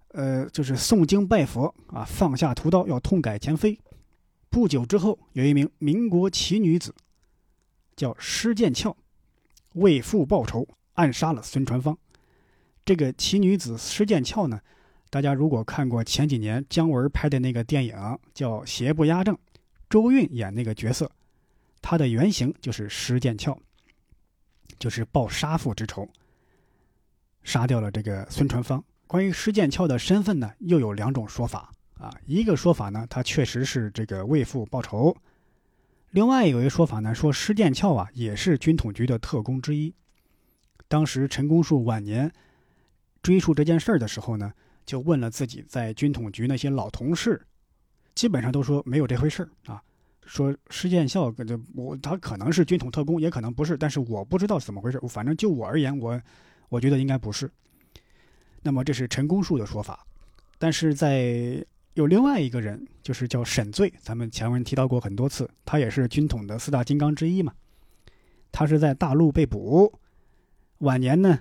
[0.08, 3.80] 呃，就是诵经拜佛啊，放下屠刀，要痛改前非。
[4.50, 6.96] 不久之后，有一名民国奇女子，
[7.96, 8.98] 叫施剑翘，
[9.74, 11.96] 为父报仇，暗杀了孙传芳。
[12.84, 14.60] 这个奇女子施剑翘呢，
[15.10, 17.96] 大家如果看过前几年姜文拍的那个电影
[18.34, 19.36] 叫《邪不压正》，
[19.90, 21.10] 周韵演那个角色，
[21.82, 23.58] 她的原型就是施剑翘，
[24.80, 26.08] 就是报杀父之仇，
[27.44, 28.84] 杀掉了这个孙传芳。
[29.08, 31.72] 关于施剑翘的身份呢，又有两种说法。
[32.00, 35.16] 啊，一个说法呢，他确实是这个为父报仇；
[36.10, 39.94] 另外有一个说法呢，说施剑翘啊也是军统局的特工之一。
[40.88, 42.32] 当时陈公树晚年
[43.22, 44.52] 追溯这件事儿的时候呢，
[44.86, 47.42] 就问了自己在军统局那些老同事，
[48.16, 49.82] 基本上都说没有这回事儿啊。
[50.26, 55.00] 说施剑翘这我他可能是军统特工，也可能不是，但是我不知道怎么回事。
[55.10, 56.22] 反正就我而言，我
[56.70, 57.52] 我觉得应该不是。
[58.62, 60.06] 那么这是陈公树的说法，
[60.58, 61.66] 但是在。
[61.96, 67.54] 有另外一个人，就是叫沈醉，咱们前文提到过很多次，他也是军统的四大金刚之一嘛。
[68.50, 69.92] 他是在大陆被捕，
[70.78, 71.38] 晚年呢，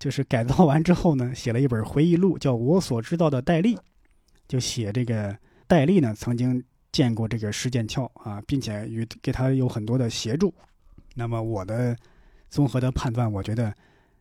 [0.00, 3.78] 就是改造完之后呢，写了一本回忆录，叫我所知道的戴笠，
[4.48, 5.38] 就写这个
[5.68, 10.52] 戴笠呢曾经见过这个施剑翘啊，并且与给他有很多的协助。
[11.14, 11.96] 那么我的
[12.48, 13.72] 综合的判断，我觉得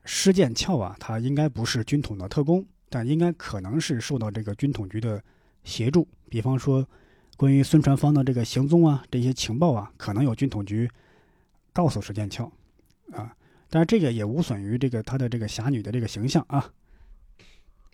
[0.05, 5.19] 施剑翘啊，他应该不是军统的特工，但应该可能是受到这个军统局的。
[5.65, 6.88] 协助，比方说，
[7.36, 10.89] 关于孙传芳的这个行踪啊，这些情报啊，可能有军统局
[11.73, 12.49] 告诉石剑翘，
[13.11, 13.36] 啊，
[13.70, 16.72] 但是这个也无损于这个他的这个侠女的这个形象啊。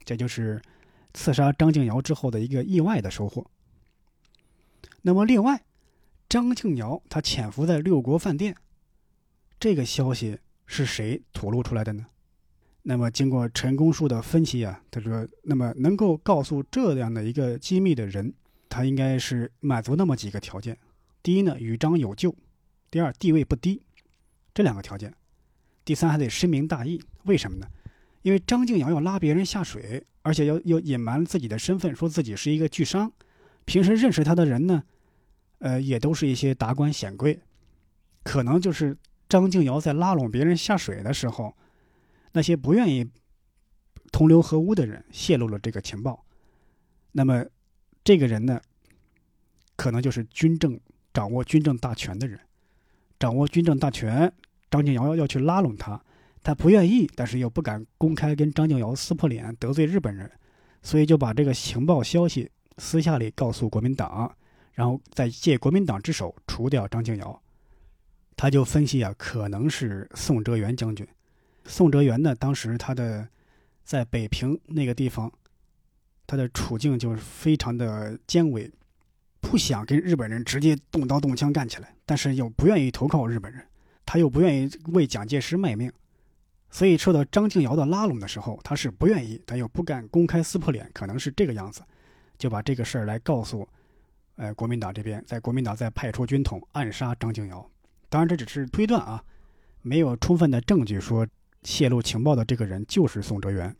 [0.04, 0.62] 这就是
[1.14, 3.46] 刺杀张敬尧之后的一个意外的收获。
[5.02, 5.64] 那么，另外，
[6.30, 8.56] 张敬尧他潜伏在六国饭店，
[9.60, 12.06] 这个消息是谁吐露出来的呢？
[12.84, 18.32] 那么，经过陈公树的分析啊，他说，那么能够告诉这样的一个机密的人，
[18.70, 20.78] 他应该是满足那么几个条件：
[21.24, 22.30] 第一呢，与张有救；
[22.92, 23.82] 第二，地位不低，
[24.54, 25.10] 这两个条件；
[25.86, 27.02] 第三，还得深明大义。
[27.24, 27.68] 为什么呢？
[28.24, 33.12] 因为张敬尧要拉别人下水，而且要要隐瞒自己的身份，说自己是一个巨商，
[33.64, 34.84] 平时认识他的人呢，
[35.60, 37.40] 呃，也都是一些达官显贵，
[38.24, 38.98] 可能就是
[39.30, 41.56] 张敬尧在拉拢别人下水的时候。
[42.34, 43.10] 那些不愿意
[44.12, 46.26] 同流合污的人泄露了这个情报，
[47.14, 47.46] 那么
[48.04, 48.60] 这个人呢，
[49.78, 50.78] 可能就是军政
[51.14, 52.38] 掌握军政大权的人，
[53.18, 54.34] 掌握军政大权，
[54.76, 56.04] 张敬尧要去拉拢他，
[56.44, 60.30] 他不愿意，但是又不敢公开跟张敬尧撕破脸得罪日本人，
[60.82, 64.30] 所以就把这个情报消息私下里告诉国民党，
[64.74, 67.42] 然后再借国民党之手除掉张敬尧。
[68.36, 71.08] 他就分析啊，可能是宋哲元将军。
[71.64, 73.26] 宋哲元呢，当时他的
[73.86, 75.32] 在北平那个地方，
[76.28, 78.70] 他的处境就是非常的艰危，
[79.40, 83.66] 不想跟日本人直接动刀动枪干起来，但是又不愿意投靠日本人，
[84.06, 85.92] 他又不愿意为蒋介石卖命，
[86.70, 91.82] 所以受到张敬尧的拉拢的时候，他是不愿意，他又不敢公开撕破脸，可能是这个样子，
[92.38, 93.68] 就把这个事儿来告诉，
[94.36, 97.70] 呃，国民党这边，在国民党再派出军统暗杀张敬尧，
[98.10, 99.24] 当然这只是推断啊，
[99.82, 101.28] 没有充分的证据说。
[101.68, 103.76] 泄露情报的这个人就是宋哲元。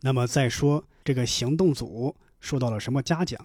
[0.00, 3.38] 那么再说这个行动组受到了什么嘉奖？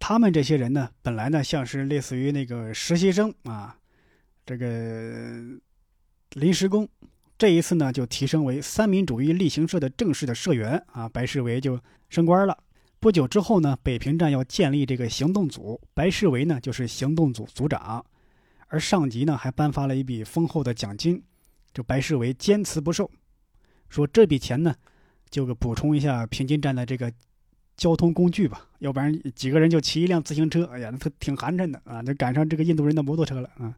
[0.00, 3.78] 他们这些人呢，本来呢像是类似于那个实习生啊，
[4.48, 5.60] 这个
[6.32, 6.88] 临时工，
[7.36, 11.78] 这一次呢就提升为三民主义力行社的正式的社员啊，白世维就
[12.08, 12.56] 升官了，
[12.98, 18.02] 不久之后呢，北平站要建立这个行动组，白世维呢就是行动组组长，
[18.68, 21.22] 而上级呢还颁发了一笔丰厚的奖金，
[21.74, 23.10] 这白世维坚持不受，
[23.90, 24.74] 说这笔钱呢，
[25.28, 27.12] 就给补充一下平津站的这个
[27.76, 33.76] 交通工具吧，要不然几个人就骑一辆自行车，哎呀，那挺寒碜的啊，就赶上这个印度人的摩托车了啊。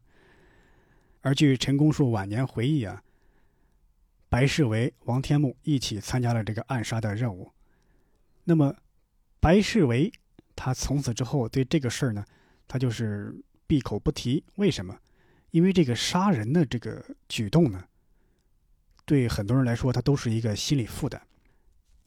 [1.21, 3.03] 而据陈公树晚年回忆啊，
[4.27, 7.51] 白世维、王天木一起参加了这个暗杀的任务。
[8.43, 8.75] 那么，
[9.39, 10.11] 白世维
[10.55, 12.25] 他从此之后对这个事儿呢，
[12.67, 13.35] 他就是
[13.67, 14.43] 闭口不提。
[14.55, 14.97] 为什么？
[15.51, 17.83] 因为这个杀人的这个举动呢，
[19.05, 21.21] 对很多人来说，他都是一个心理负担。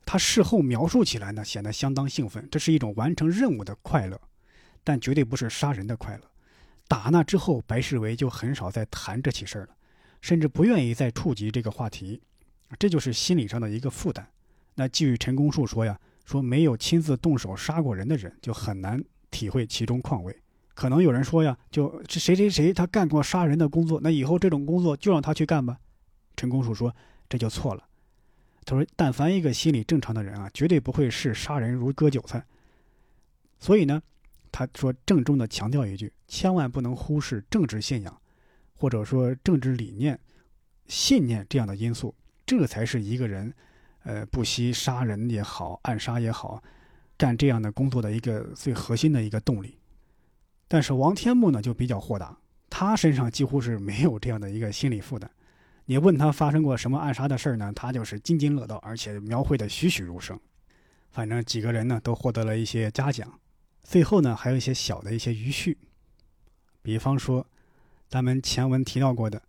[0.05, 4.21] 他事后描述起来呢，显得相当兴奋，这是一种完成任务的快乐，
[4.83, 6.31] 但绝对不是杀人的快乐。
[6.87, 9.71] 打那之后，白世维就很少再谈这起事儿了，
[10.21, 12.21] 甚至不愿意再触及这个话题，
[12.79, 14.29] 这就是心理上的一个负担。
[14.75, 20.37] 那据陈公树说呀，说没有亲自动手杀过人的人，就很难体会其中况味。
[20.75, 25.79] 可能有人说呀，就谁谁谁他干过杀人的工作，那以后这种工作就让他去干吧。
[26.37, 26.95] 陈公树说
[27.29, 27.83] 这就错了。
[28.65, 32.45] 他说，但凡一个心理正常的人啊，绝对不会视杀人如割韭菜。
[33.59, 34.03] 所以呢。
[34.57, 38.21] 他说：“郑重地强调一句，千万不能忽视政治信仰，
[38.75, 40.19] 或者说政治理念、
[40.87, 42.15] 信念这样的因素，
[42.47, 43.53] 这才是一个人，
[44.05, 46.63] 呃，不惜杀人也好，暗杀也好，
[47.17, 49.79] 干这样的工作的一个最核心的一个动力。
[50.67, 52.37] 但是王天木呢，就比较豁达，
[52.71, 55.31] 他身上几乎是没有这样的一个心理负担。
[55.87, 57.71] 你问他发生过什么暗杀的事儿呢？
[57.75, 60.41] 他就是津津乐道，而且描绘的栩栩如生。
[61.11, 63.39] 反正几个人呢，都获得了一些嘉奖。”
[63.85, 65.77] 最后呢，还有一些小的一些余绪，
[66.85, 67.47] 比方说，
[68.11, 69.41] 咱们前文提到过的，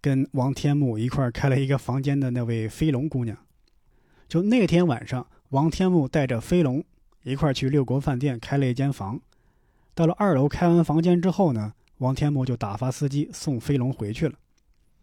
[0.00, 3.36] 跟王天木一块开了一个房间的那位飞龙姑娘，
[4.26, 6.82] 就那天晚上，王天木带着飞龙
[7.24, 9.20] 一块去六国饭店开了一间房，
[9.94, 14.34] 到了二楼开完房间之后呢，王天木就打发司机送飞龙回去了。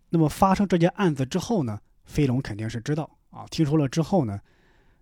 [0.10, 4.42] 那么发生这件案子之后呢，飞龙肯定是知道啊，听说了之后呢，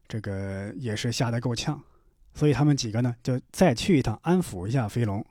[0.06, 1.82] 这个也是吓得够呛。
[2.34, 5.26] 所以他们几个呢，就再去一趟安抚一下飞龙。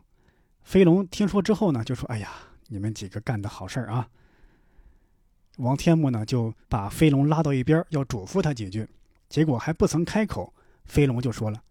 [0.65, 2.31] 飞龙听说之后呢，就说：“哎呀，
[2.69, 4.09] 你们几个干的好事儿啊！”
[5.59, 8.89] 王天木呢，就把飞龙拉到一边，要嘱咐他几句。
[9.29, 10.53] 结果还不曾开口，
[10.85, 11.63] 飞龙就说了：“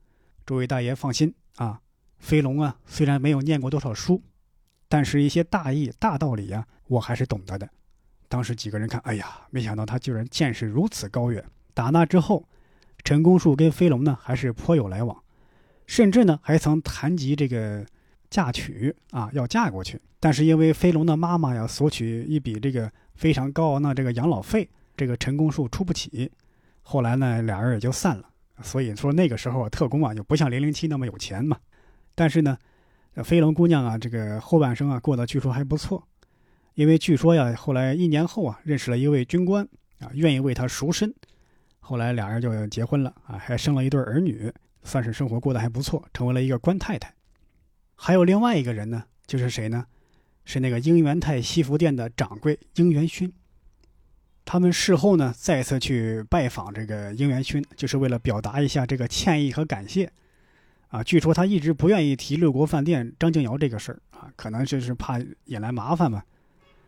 [0.46, 1.82] 诸位大爷放心啊，
[2.18, 4.22] 飞龙啊，虽然没有念过多少书，
[4.88, 7.68] 但是一些大义、大道理呀，我还是懂得的。”
[8.30, 11.44] 当时几个人看，哎呀，没想到他居然见识如此高远。
[11.74, 12.48] 打那之后，
[13.04, 15.24] 陈公树跟飞龙呢，还是颇有来往。
[15.88, 17.86] 甚至呢，还曾谈及这个
[18.34, 20.02] 嫁娶啊，要嫁过去。
[20.20, 24.68] 但是因为飞龙的妈妈要索取一笔这个非常高昂的这个养老费，
[24.98, 26.32] 这个陈公树出不起。
[26.82, 28.28] 后来呢，俩人也就散了。
[28.64, 31.56] 所以说那个时候啊特工啊，就不像零零七那么有钱嘛。
[32.16, 32.58] 但是呢，
[33.24, 36.04] 飞龙姑娘啊，这个后半生啊过得据说还不错，
[36.74, 39.64] 因为据说呀，后来一年后啊，认识了一位军官
[40.00, 41.14] 啊，愿意为她赎身。
[41.80, 44.52] 后来俩人就结婚了啊，还生了一对儿女。
[44.86, 47.13] 算是生活过得还不错，成为了一个官太太。
[48.06, 49.86] 还有另外一个人呢，就是谁呢？
[50.44, 53.32] 是那个英元泰西服店的掌柜英元勋。
[54.44, 60.12] 他们事后呢，再次去拜访这个英元勋，就是为了表达一下这个歉意和感谢。
[60.90, 66.22] 啊，据说他一直不愿意提六国饭店张静尧这个事儿啊，可能就是怕引来麻烦嘛。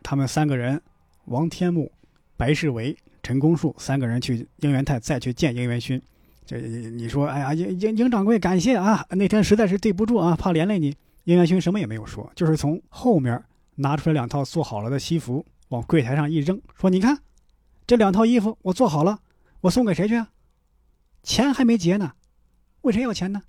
[0.02, 0.78] 他们三个人，
[1.24, 1.90] 王天木、
[2.36, 5.98] 白世维、陈公树三个人去英元泰再去见英元勋。
[6.44, 9.06] 这你说，哎呀，英英英掌柜，感谢啊！
[9.12, 10.94] 那天实在是对不住啊，怕连累你。
[11.26, 13.42] 应元勋什么也没有说，就是从后面
[13.74, 17.20] 拿出来两套做好了的西服，往柜台上一扔，说：“你看，
[17.84, 19.18] 这两套衣服我做好了，
[19.62, 20.30] 我送给谁去啊？
[21.24, 22.12] 钱还没结呢，
[22.82, 23.42] 问谁要钱呢？”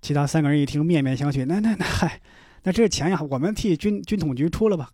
[0.00, 1.44] 其他三个人一听，面面相觑。
[1.44, 2.20] 那那那，嗨，
[2.62, 4.90] 那这钱呀，我们替军军统局出了吧？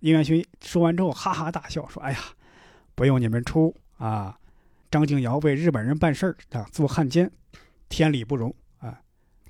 [0.00, 2.18] 应元勋说完之后，哈哈大笑，说：“哎呀，
[2.96, 4.36] 不用你们出啊。”
[4.90, 7.30] 张敬尧为日本人办事儿啊，做汉奸，
[7.88, 8.52] 天理不容！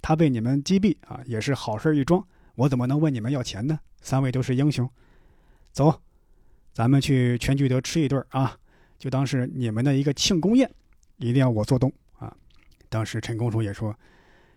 [0.05, 2.23] 他被你们击毙啊，也是好事一桩。
[2.57, 3.81] 我怎么能问你们要钱呢？
[4.03, 4.87] 三位都是英雄，
[5.73, 5.99] 走，
[6.75, 8.55] 咱们去全聚德吃一顿啊，
[8.99, 10.71] 就当是你们的一个庆功宴，
[11.17, 12.37] 一定要我做东啊！
[12.91, 13.99] 当时陈公主也说，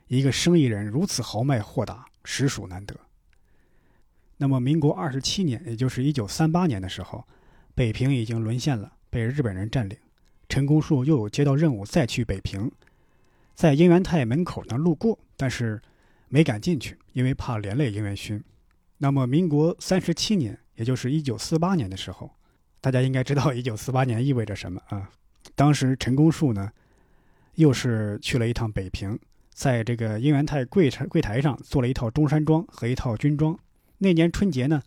[0.07, 2.93] 一个生意人如此豪迈豁达，实属难得。
[4.35, 7.25] 那么，民国二十七年，也就是一九三八年的时候，
[7.73, 9.97] 北平已经沦陷了，被日本人占领。
[10.49, 12.69] 陈公树又有接到任务，再去北平，
[13.55, 15.81] 在英元泰门口呢路过，但是
[16.27, 18.43] 没敢进去，因为怕连累英元勋。
[18.97, 22.31] 那么，民国三十七年，也就是一九四八年的时候，
[22.81, 25.09] 大家应该知道 一九四八年意味着什么啊？
[25.55, 26.71] 当时陈公树呢，
[27.55, 29.17] 又是去了一趟北平，
[29.53, 33.57] 在这个英元泰柜台柜台上做了一套中山装和一套军装。
[33.99, 34.81] 那年春节呢，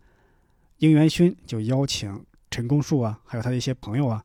[0.79, 4.23] 应元勋就邀请陈公树啊，还有他的一些朋友啊，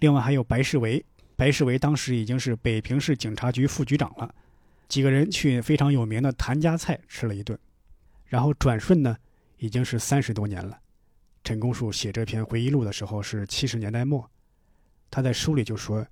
[0.00, 1.04] 另外还有白世维。
[1.36, 4.34] 白世维当时已经是北平市警察局副局长了，
[4.88, 7.58] 几个人去非常有名的谭家菜吃了一顿，
[8.24, 9.16] 然后转瞬呢，
[9.58, 10.78] 已经是三十多年了。
[11.44, 14.28] 陈公树写这篇回忆录的时候是七十年代末，
[15.10, 16.06] 他在书里就说：“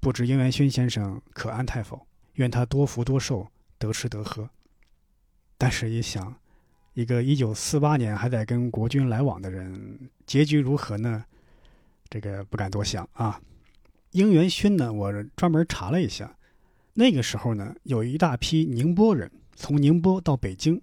[0.00, 2.06] 不知英元勋先生可安泰否？
[2.34, 3.46] 愿他多福多寿，
[3.78, 4.48] 得吃得喝。”
[5.58, 6.34] 但是，一想，
[6.94, 11.24] 一个一九四八年还在跟国军来往的人，结局如何呢？
[12.08, 13.40] 这个不敢多想啊。
[14.12, 16.34] 英元勋呢，我专门查了一下，
[16.94, 20.80] 那个时候呢，有一大批宁波人从宁波到北京，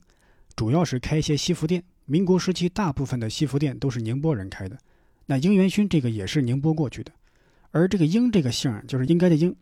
[0.56, 1.84] 主要是开一些西服店。
[2.06, 4.78] 民国时期，大部分的西服店都是宁波人开的。
[5.26, 7.12] 那英元勋这个也是宁波过去的，
[7.72, 9.54] 而这个英这个姓就是应该的英，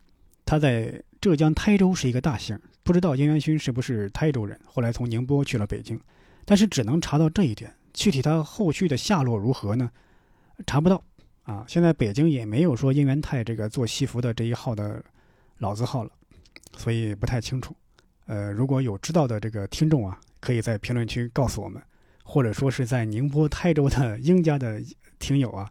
[0.45, 2.57] 他在浙江台州是一个大姓。
[2.83, 5.99] 不知道英元勋是不是台州人，后来从宁波去了北京，
[6.45, 9.89] 但是只能查到这一点，具体他后续的下落如何呢？
[10.67, 11.03] 查不到
[11.41, 11.65] 啊。
[11.67, 15.03] 现在北京也没有说应元泰这个做西服的这一号的
[15.57, 16.11] 老字号了，
[16.77, 17.75] 所以不太清楚。
[18.25, 21.81] 呃，如果有知道的这个听众啊，可以在评论区告诉我们。
[22.27, 24.81] 或者说是在宁波、台州的英家的
[25.19, 25.69] 听友啊，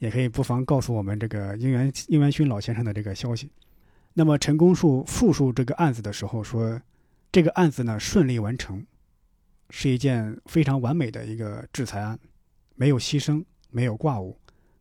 [0.00, 3.48] 也可以不妨告诉我们这个英元英元勋老先生的这个消息。
[4.12, 6.82] 那么陈公树复述这个案子的时候说，
[7.30, 8.84] 这个案子呢顺利完成，
[9.70, 12.18] 是一件非常完美的一个制裁案，
[12.74, 14.36] 没有牺牲，没有挂误，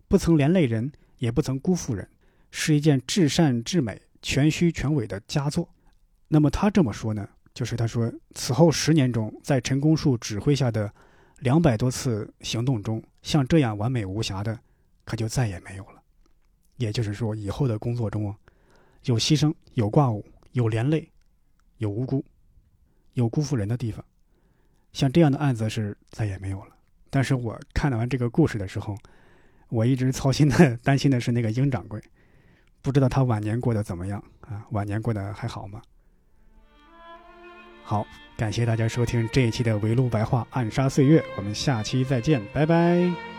[0.08, 2.10] 不曾连累人，也不曾辜负人，
[2.50, 5.70] 是一件至善至美、全虚全伪的佳作。
[6.28, 7.30] 那么他这么说呢？
[7.54, 10.92] 就是他说，此后十年中，在陈公树指挥下的
[11.42, 14.60] 两百多次行动中，像这样完美无瑕的，
[15.06, 16.02] 可就再也没有了。
[16.78, 18.36] 也就是说，以后的工作中啊，
[19.04, 21.08] 有牺牲，有挂误，有连累，
[21.78, 22.26] 有无辜，
[23.14, 24.04] 有辜负人的地方，
[24.92, 26.76] 像这样的案子是再也没有了。
[27.12, 28.98] 但是我看完这个故事的时候，
[29.70, 32.02] 我一直操心的、担心的是那个英掌柜，
[32.86, 34.64] 不知道他晚年过得怎么样啊？
[34.70, 35.82] 晚年过得还好吗？
[37.84, 38.06] 好，
[38.38, 43.35] 感谢大家收听这一期的围炉白话暗杀岁月，我们下期再见，拜拜。